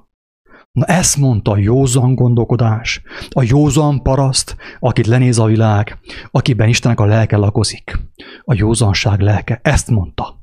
[0.73, 5.99] Na ezt mondta a józan gondolkodás, a józan paraszt, akit lenéz a világ,
[6.31, 7.99] akiben Istenek a lelke lakozik.
[8.45, 10.39] A józanság lelke, ezt mondta.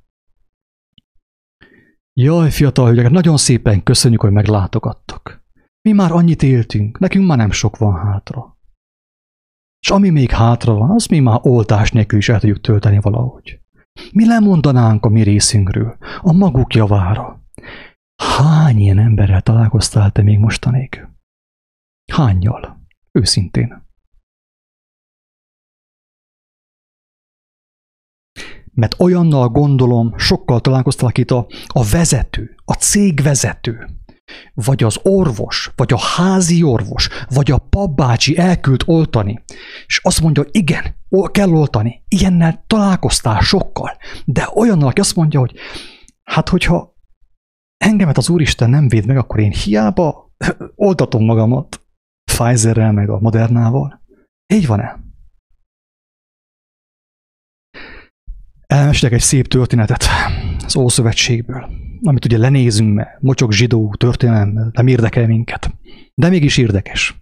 [2.14, 5.46] Jaj, fiatal hölgyek, nagyon szépen köszönjük, hogy meglátogattak.
[5.82, 8.58] Mi már annyit éltünk, nekünk már nem sok van hátra.
[9.80, 13.60] És ami még hátra van, az mi már oltás nélkül is el tudjuk tölteni valahogy.
[14.12, 17.37] Mi lemondanánk a mi részünkről, a maguk javára.
[18.24, 21.08] Hány ilyen emberrel találkoztál te még mostanék?
[22.12, 22.88] Hányjal?
[23.12, 23.86] Őszintén.
[28.72, 33.88] Mert olyannal gondolom, sokkal találkoztál, akit a, a vezető, a cégvezető,
[34.54, 39.44] vagy az orvos, vagy a házi orvos, vagy a papbácsi elküld oltani,
[39.86, 40.96] és azt mondja, hogy igen,
[41.32, 42.04] kell oltani.
[42.08, 45.56] Ilyennel találkoztál sokkal, de olyannal, aki azt mondja, hogy
[46.24, 46.97] hát hogyha
[47.78, 50.34] engemet az Úristen nem véd meg, akkor én hiába
[50.76, 51.86] oltatom magamat
[52.32, 54.02] Pfizerrel, meg a Modernával.
[54.54, 55.00] Így van-e?
[58.68, 60.04] Elmestek egy szép történetet
[60.66, 61.70] az Ószövetségből,
[62.02, 65.72] amit ugye lenézünk, mert mocsok zsidó történelem nem érdekel minket.
[66.16, 67.22] De mégis érdekes.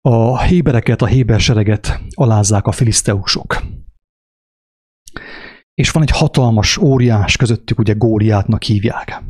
[0.00, 3.62] A hébereket, a héber sereget alázzák a filiszteusok.
[5.78, 9.22] És van egy hatalmas óriás közöttük, ugye Góliátnak hívják.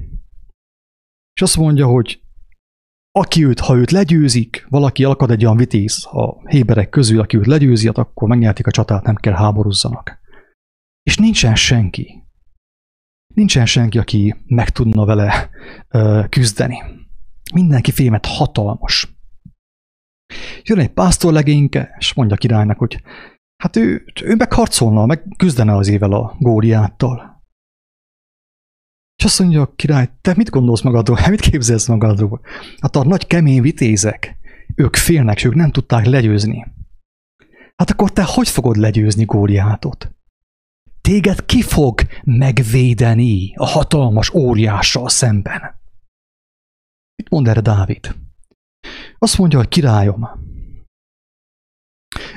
[1.35, 2.23] És azt mondja, hogy
[3.13, 7.47] aki őt, ha őt legyőzik, valaki alkad egy olyan vitéz a héberek közül, aki őt
[7.47, 10.19] legyőzi, hát akkor megnyertik a csatát, nem kell háborúzzanak.
[11.03, 12.23] És nincsen senki,
[13.35, 15.51] nincsen senki, aki meg tudna vele
[15.89, 16.83] ö, küzdeni.
[17.55, 19.17] Mindenki fémet hatalmas.
[20.63, 23.03] Jön egy pásztorlegényke, és mondja a királynak, hogy
[23.63, 27.43] hát ő, ő megharcolna, meg küzdene az ével a góliáttal.
[29.17, 32.41] És azt mondja a király, te mit gondolsz magadról, mit képzelsz magadról?
[32.81, 34.37] Hát a nagy kemény vitézek,
[34.75, 36.67] ők félnek, és ők nem tudták legyőzni.
[37.77, 40.13] Hát akkor te hogy fogod legyőzni Góliátot?
[41.01, 45.61] Téged ki fog megvédeni a hatalmas óriással szemben?
[47.17, 48.15] Mit mond erre Dávid?
[49.19, 50.29] Azt mondja, hogy királyom,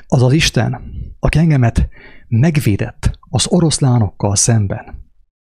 [0.07, 1.89] az az Isten, aki engemet
[2.27, 5.01] megvédett az oroszlánokkal szemben,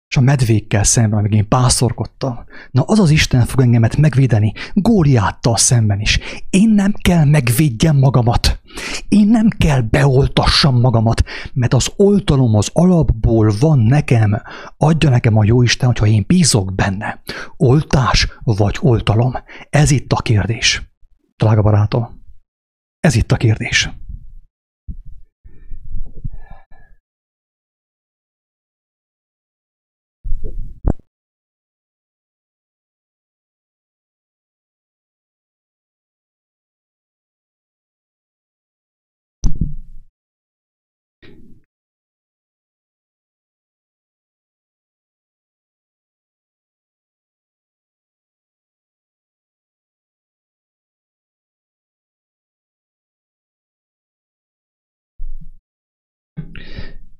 [0.09, 2.39] és a medvékkel szemben, amíg én pászorkodtam.
[2.71, 6.19] Na az az Isten fog engemet megvédeni Góliáttal szemben is.
[6.49, 8.61] Én nem kell megvédjem magamat.
[9.07, 14.41] Én nem kell beoltassam magamat, mert az oltalom az alapból van nekem.
[14.77, 17.21] Adja nekem a jó Isten, hogyha én bízok benne.
[17.57, 19.33] Oltás vagy oltalom?
[19.69, 20.91] Ez itt a kérdés.
[21.37, 22.07] Drága barátom,
[22.99, 23.89] ez itt a kérdés.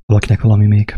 [0.07, 0.95] Valakinek valami még?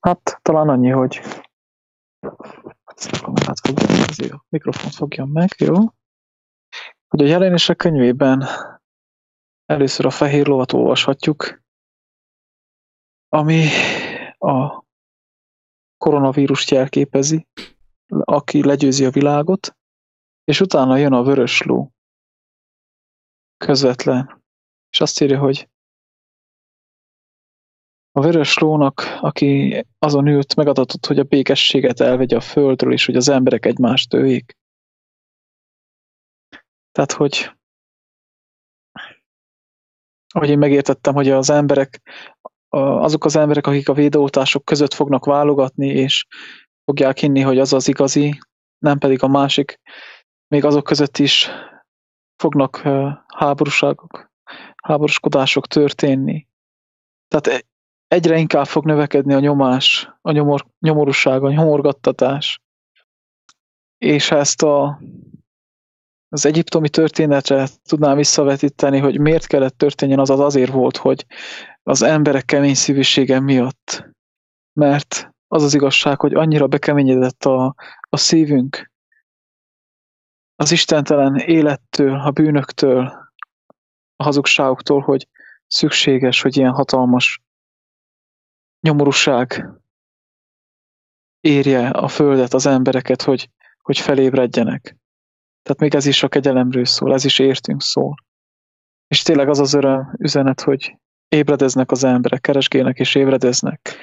[0.00, 1.20] Hát talán annyi, hogy
[4.30, 5.74] a mikrofon fogjam meg, jó?
[7.08, 8.44] Hogy a jelenések könyvében
[9.64, 11.62] először a fehér lovat olvashatjuk,
[13.28, 13.66] ami
[14.38, 14.85] a
[16.06, 17.46] koronavírust jelképezi,
[18.06, 19.76] aki legyőzi a világot,
[20.44, 21.92] és utána jön a vörös ló
[23.56, 24.44] közvetlen,
[24.90, 25.68] és azt írja, hogy
[28.12, 33.16] a vörös lónak, aki azon ült, megadatott, hogy a békességet elvegye a földről, és hogy
[33.16, 34.56] az emberek egymást öljék.
[36.92, 37.50] Tehát, hogy
[40.34, 42.00] ahogy én megértettem, hogy az emberek
[42.68, 46.26] azok az emberek, akik a védőoltások között fognak válogatni, és
[46.84, 48.38] fogják hinni, hogy az az igazi,
[48.78, 49.80] nem pedig a másik,
[50.48, 51.50] még azok között is
[52.36, 52.76] fognak
[53.26, 54.30] háborúságok,
[54.82, 56.46] háborúskodások történni.
[57.28, 57.66] Tehát e,
[58.06, 62.60] egyre inkább fog növekedni a nyomás, a nyomor, nyomorúság, a nyomorgattatás.
[63.98, 65.00] És ezt a,
[66.36, 71.26] az egyiptomi történetre tudnám visszavetíteni, hogy miért kellett történjen, az az azért volt, hogy
[71.82, 74.14] az emberek kemény szívűsége miatt.
[74.72, 78.90] Mert az az igazság, hogy annyira bekeményedett a, a szívünk
[80.56, 83.32] az istentelen élettől, a bűnöktől,
[84.16, 85.28] a hazugságoktól, hogy
[85.66, 87.42] szükséges, hogy ilyen hatalmas
[88.80, 89.68] nyomorúság
[91.40, 93.50] érje a földet, az embereket, hogy,
[93.82, 94.96] hogy felébredjenek.
[95.66, 98.14] Tehát még ez is a kegyelemről szól, ez is értünk szól.
[99.06, 100.96] És tényleg az az öröm üzenet, hogy
[101.28, 103.96] ébredeznek az emberek, keresgélnek és ébredeznek.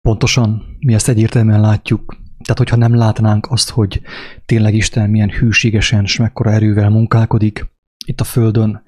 [0.00, 2.16] Pontosan, mi ezt egyértelműen látjuk.
[2.42, 4.00] Tehát, hogyha nem látnánk azt, hogy
[4.46, 7.66] tényleg Isten milyen hűségesen és mekkora erővel munkálkodik
[8.06, 8.82] itt a Földön,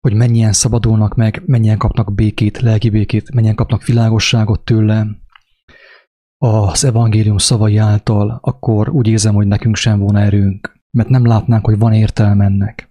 [0.00, 5.24] hogy mennyien szabadulnak meg, mennyien kapnak békét, lelki békét, mennyien kapnak világosságot tőle,
[6.46, 11.64] az evangélium szavai által, akkor úgy érzem, hogy nekünk sem volna erőnk, mert nem látnánk,
[11.64, 12.90] hogy van értelme ennek.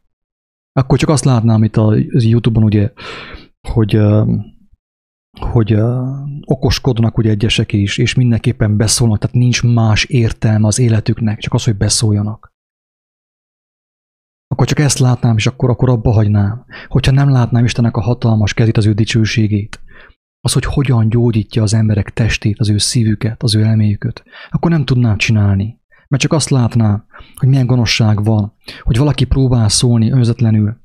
[0.72, 2.92] Akkor csak azt látnám itt a Youtube-on, ugye,
[3.68, 4.00] hogy,
[5.40, 5.78] hogy
[6.46, 11.64] okoskodnak ugye egyesek is, és mindenképpen beszólnak, tehát nincs más értelme az életüknek, csak az,
[11.64, 12.54] hogy beszóljanak.
[14.48, 16.66] Akkor csak ezt látnám, és akkor, akkor abba hagynám.
[16.88, 19.80] Hogyha nem látnám Istennek a hatalmas kezét, az ő dicsőségét,
[20.46, 24.86] az, hogy hogyan gyógyítja az emberek testét, az ő szívüket, az ő elméjüket, akkor nem
[24.86, 25.80] tudnám csinálni.
[26.08, 27.06] Mert csak azt látnám,
[27.36, 30.78] hogy milyen gonoszság van, hogy valaki próbál szólni önzetlenül,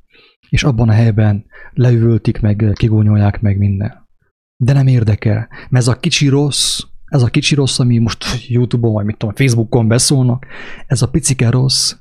[0.49, 4.09] és abban a helyben leüvöltik meg, kigónyolják meg minden.
[4.57, 8.93] De nem érdekel, mert ez a kicsi rossz, ez a kicsi rossz, ami most Youtube-on,
[8.93, 10.47] vagy mit tudom, Facebookon beszólnak,
[10.87, 11.95] ez a picike rossz,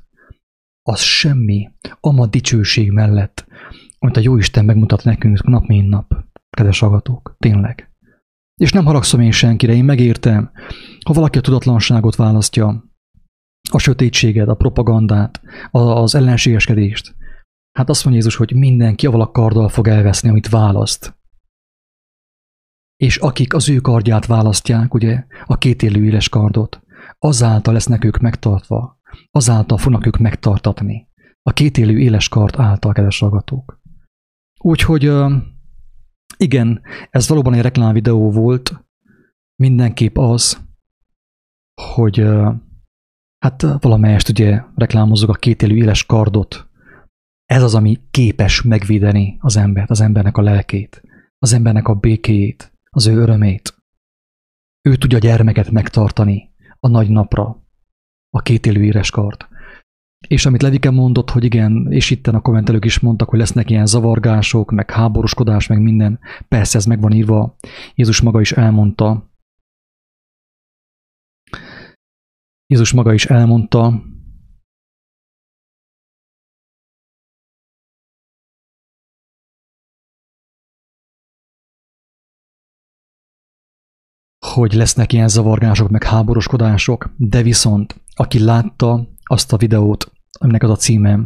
[0.82, 1.70] az semmi,
[2.00, 3.46] ama dicsőség mellett,
[3.98, 6.28] amit a Jóisten megmutat nekünk nap mint nap
[6.60, 7.90] kedves hallgatók, tényleg.
[8.60, 10.50] És nem haragszom én senkire, én megértem,
[11.06, 12.84] ha valaki a tudatlanságot választja,
[13.70, 17.14] a sötétséget, a propagandát, az ellenségeskedést,
[17.72, 21.18] hát azt mondja Jézus, hogy mindenki avval a karddal fog elveszni, amit választ.
[22.96, 26.82] És akik az ő kardját választják, ugye, a élő éles kardot,
[27.18, 29.00] azáltal lesznek ők megtartva,
[29.30, 31.08] azáltal fognak ők megtartatni.
[31.42, 33.80] A élő éles kard által, kedves hallgatók.
[34.62, 35.12] Úgyhogy
[36.40, 38.84] igen, ez valóban egy reklámvideó volt,
[39.56, 40.68] mindenképp az,
[41.94, 42.24] hogy
[43.38, 46.68] hát valamelyest ugye reklámozzuk a kétélű éles kardot.
[47.44, 51.02] Ez az, ami képes megvédeni az embert, az embernek a lelkét,
[51.38, 53.74] az embernek a békéjét, az ő örömét.
[54.82, 56.50] Ő tudja a gyermeket megtartani
[56.80, 57.66] a nagy napra,
[58.30, 59.48] a kétélű éles kard.
[60.28, 63.86] És amit Levike mondott, hogy igen, és itten a kommentelők is mondtak, hogy lesznek ilyen
[63.86, 66.20] zavargások, meg háborúskodás, meg minden.
[66.48, 67.56] Persze ez meg van írva.
[67.94, 69.30] Jézus maga is elmondta.
[72.66, 74.02] Jézus maga is elmondta,
[84.46, 90.70] hogy lesznek ilyen zavargások, meg háborúskodások, de viszont aki látta azt a videót, aminek az
[90.70, 91.20] a címe,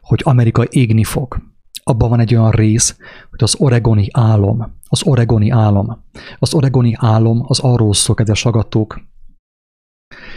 [0.00, 1.38] hogy Amerika égni fog.
[1.82, 2.96] Abban van egy olyan rész,
[3.30, 6.04] hogy az oregoni álom, az oregoni álom.
[6.38, 9.00] Az oregoni álom az arról szól, kedves agatók,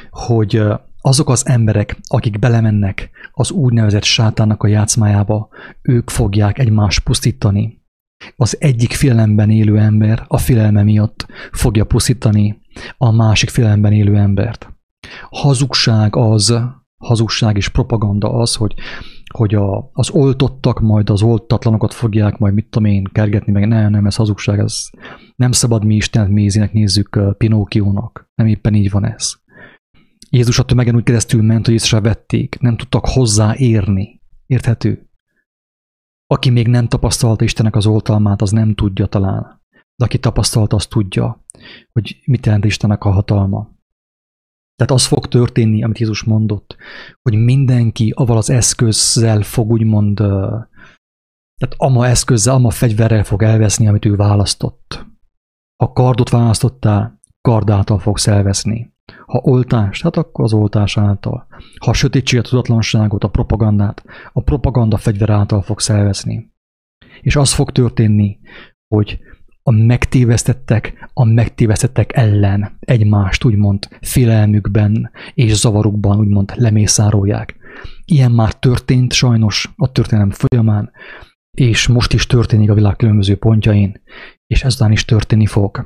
[0.09, 0.63] hogy
[1.01, 5.49] azok az emberek, akik belemennek az úgynevezett sátának a játszmájába,
[5.81, 7.85] ők fogják egymást pusztítani.
[8.35, 12.61] Az egyik félelemben élő ember a félelme miatt fogja pusztítani
[12.97, 14.76] a másik félelemben élő embert.
[15.29, 16.59] Hazugság az,
[16.97, 18.73] hazugság és propaganda az, hogy,
[19.33, 23.91] hogy a, az oltottak majd az oltatlanokat fogják majd mit tudom én kergetni, meg nem,
[23.91, 24.89] nem, ez hazugság, ez
[25.35, 28.29] nem szabad mi Istent mézinek nézzük Pinókiónak.
[28.35, 29.33] Nem éppen így van ez.
[30.29, 34.21] Jézus a tömegen úgy keresztül ment, hogy észre vették, nem tudtak hozzáérni.
[34.45, 35.09] Érthető?
[36.27, 39.61] Aki még nem tapasztalta Istennek az oltalmát, az nem tudja talán.
[39.95, 41.45] De aki tapasztalta, az tudja,
[41.91, 43.76] hogy mit jelent Istennek a hatalma.
[44.77, 46.75] Tehát az fog történni, amit Jézus mondott,
[47.21, 50.15] hogy mindenki avval az eszközzel fog úgymond,
[51.57, 55.05] tehát ama eszközzel, ama fegyverrel fog elveszni, amit ő választott.
[55.83, 58.95] Ha kardot választottál, kard által fogsz elveszni.
[59.25, 61.47] Ha oltást, hát akkor az oltás által.
[61.79, 66.53] Ha a sötétséget, a tudatlanságot, a propagandát, a propaganda fegyver által fogsz elveszni.
[67.21, 68.39] És az fog történni,
[68.87, 69.19] hogy
[69.67, 77.55] a megtévesztettek a megtévesztettek ellen egymást úgymond félelmükben és zavarukban úgymond lemészárolják.
[78.05, 80.91] Ilyen már történt sajnos a történelem folyamán,
[81.57, 84.01] és most is történik a világ különböző pontjain,
[84.45, 85.85] és ezután is történni fog.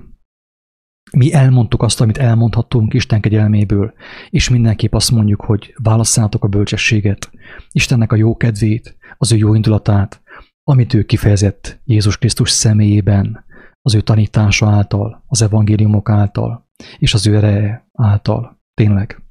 [1.11, 3.93] mi elmondtuk azt, amit elmondhattunk Isten kegyelméből,
[4.29, 7.31] és mindenképp azt mondjuk, hogy válasszátok a bölcsességet,
[7.71, 10.21] Istennek a jó kedvét, az ő jó indulatát,
[10.63, 13.49] amit ő kifejezett Jézus Krisztus személyében,
[13.81, 18.59] az ő tanítása által, az evangéliumok által, és az ő ereje által.
[18.73, 19.21] Tényleg.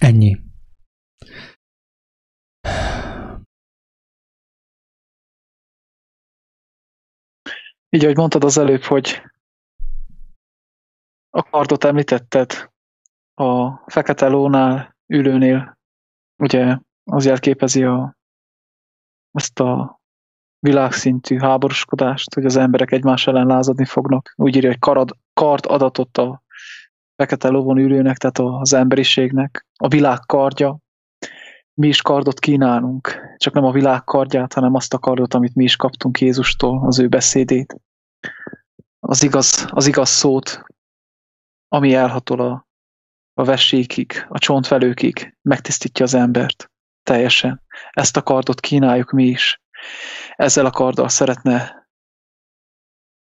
[0.00, 0.42] Ennyi.
[7.88, 9.22] Így, ahogy mondtad az előbb, hogy
[11.30, 12.72] a kardot említetted
[13.34, 15.78] a fekete lónál, ülőnél,
[16.42, 18.16] ugye az jelképezi a,
[19.30, 20.00] azt a
[20.64, 24.32] világszintű háborúskodást, hogy az emberek egymás ellen lázadni fognak.
[24.36, 26.42] Úgy írja, hogy karad, kard adatot a
[27.16, 30.78] fekete lovon ülőnek, tehát az emberiségnek, a világ kardja.
[31.74, 35.64] Mi is kardot kínálunk, csak nem a világ kardját, hanem azt a kardot, amit mi
[35.64, 37.76] is kaptunk Jézustól, az ő beszédét.
[39.00, 40.62] Az igaz, az igaz szót,
[41.68, 42.66] ami elhatol a,
[43.34, 46.70] a vessékig, a csontvelőkig, megtisztítja az embert
[47.02, 47.62] teljesen.
[47.90, 49.62] Ezt a kardot kínáljuk mi is.
[50.36, 51.88] Ezzel a karddal szeretne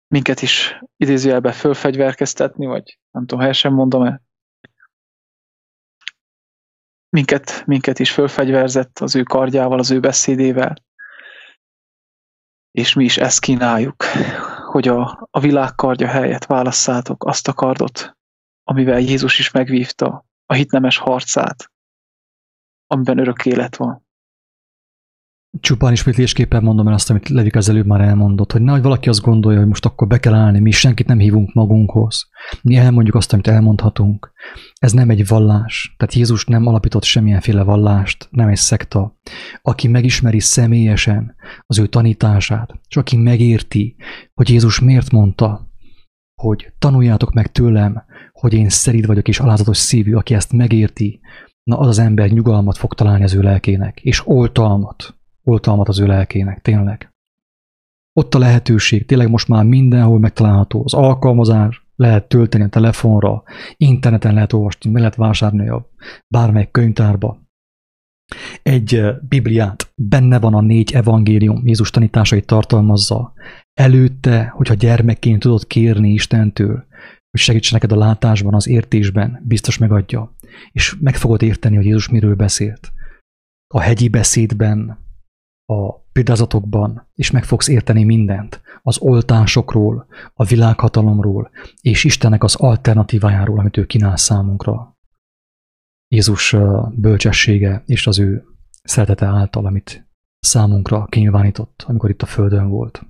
[0.06, 4.22] minket is idézőjelbe fölfegyverkeztetni, vagy nem tudom, helyesen mondom-e,
[7.09, 10.74] minket, minket is fölfegyverzett az ő kardjával, az ő beszédével,
[12.70, 14.05] és mi is ezt kínáljuk,
[14.70, 18.16] hogy a, a világ kardja helyett válasszátok azt a kardot,
[18.64, 21.72] amivel Jézus is megvívta a hitnemes harcát,
[22.86, 24.06] amiben örök élet van.
[25.61, 29.20] Csupán ismétlésképpen mondom el azt, amit Levik az előbb már elmondott, hogy nehogy valaki azt
[29.20, 32.29] gondolja, hogy most akkor be kell állni, mi senkit nem hívunk magunkhoz.
[32.62, 34.33] Mi elmondjuk azt, amit elmondhatunk.
[34.79, 35.95] Ez nem egy vallás.
[35.97, 39.19] Tehát Jézus nem alapított semmilyenféle vallást, nem egy szekta.
[39.62, 41.35] Aki megismeri személyesen
[41.66, 43.97] az ő tanítását, és aki megérti,
[44.35, 45.70] hogy Jézus miért mondta,
[46.35, 51.20] hogy tanuljátok meg tőlem, hogy én szerid vagyok és alázatos szívű, aki ezt megérti,
[51.62, 56.06] na az az ember nyugalmat fog találni az ő lelkének, és oltalmat oltalmat az ő
[56.06, 57.10] lelkének, tényleg.
[58.12, 60.82] Ott a lehetőség, tényleg most már mindenhol megtalálható.
[60.85, 63.43] Az alkalmazás lehet tölteni a telefonra,
[63.77, 65.90] interneten lehet olvasni, meg lehet vásárolni a
[66.28, 67.40] bármely könyvtárba.
[68.62, 73.32] Egy Bibliát, benne van a négy evangélium, Jézus tanításait tartalmazza.
[73.74, 76.86] Előtte, hogyha gyermekként tudod kérni Istentől,
[77.31, 80.35] hogy segítsen neked a látásban, az értésben, biztos megadja.
[80.70, 82.93] És meg fogod érteni, hogy Jézus miről beszélt.
[83.74, 84.98] A hegyi beszédben,
[85.73, 91.51] a példázatokban, és meg fogsz érteni mindent az oltásokról, a világhatalomról,
[91.81, 94.97] és Istennek az alternatívájáról, amit ő kínál számunkra.
[96.09, 96.57] Jézus
[96.90, 98.44] bölcsessége és az ő
[98.82, 100.09] szeretete által, amit
[100.40, 103.07] számunkra kinyilvánított, amikor itt a Földön volt.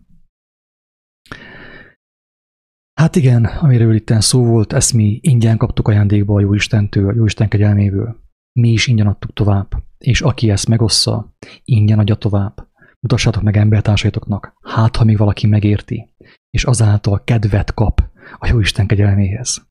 [2.92, 7.48] Hát igen, amiről itt szó volt, ezt mi ingyen kaptuk ajándékba a Jóistentől, a Jóisten
[7.48, 8.16] kegyelméből.
[8.52, 11.34] Mi is ingyen adtuk tovább és aki ezt megossza,
[11.64, 12.70] ingyen adja tovább.
[13.00, 16.14] Mutassátok meg embertársaitoknak, hát ha még valaki megérti,
[16.50, 18.02] és azáltal kedvet kap
[18.38, 19.70] a jó Isten kegyelméhez.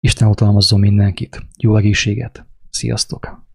[0.00, 3.49] Isten hatalmazzon mindenkit, jó egészséget, sziasztok!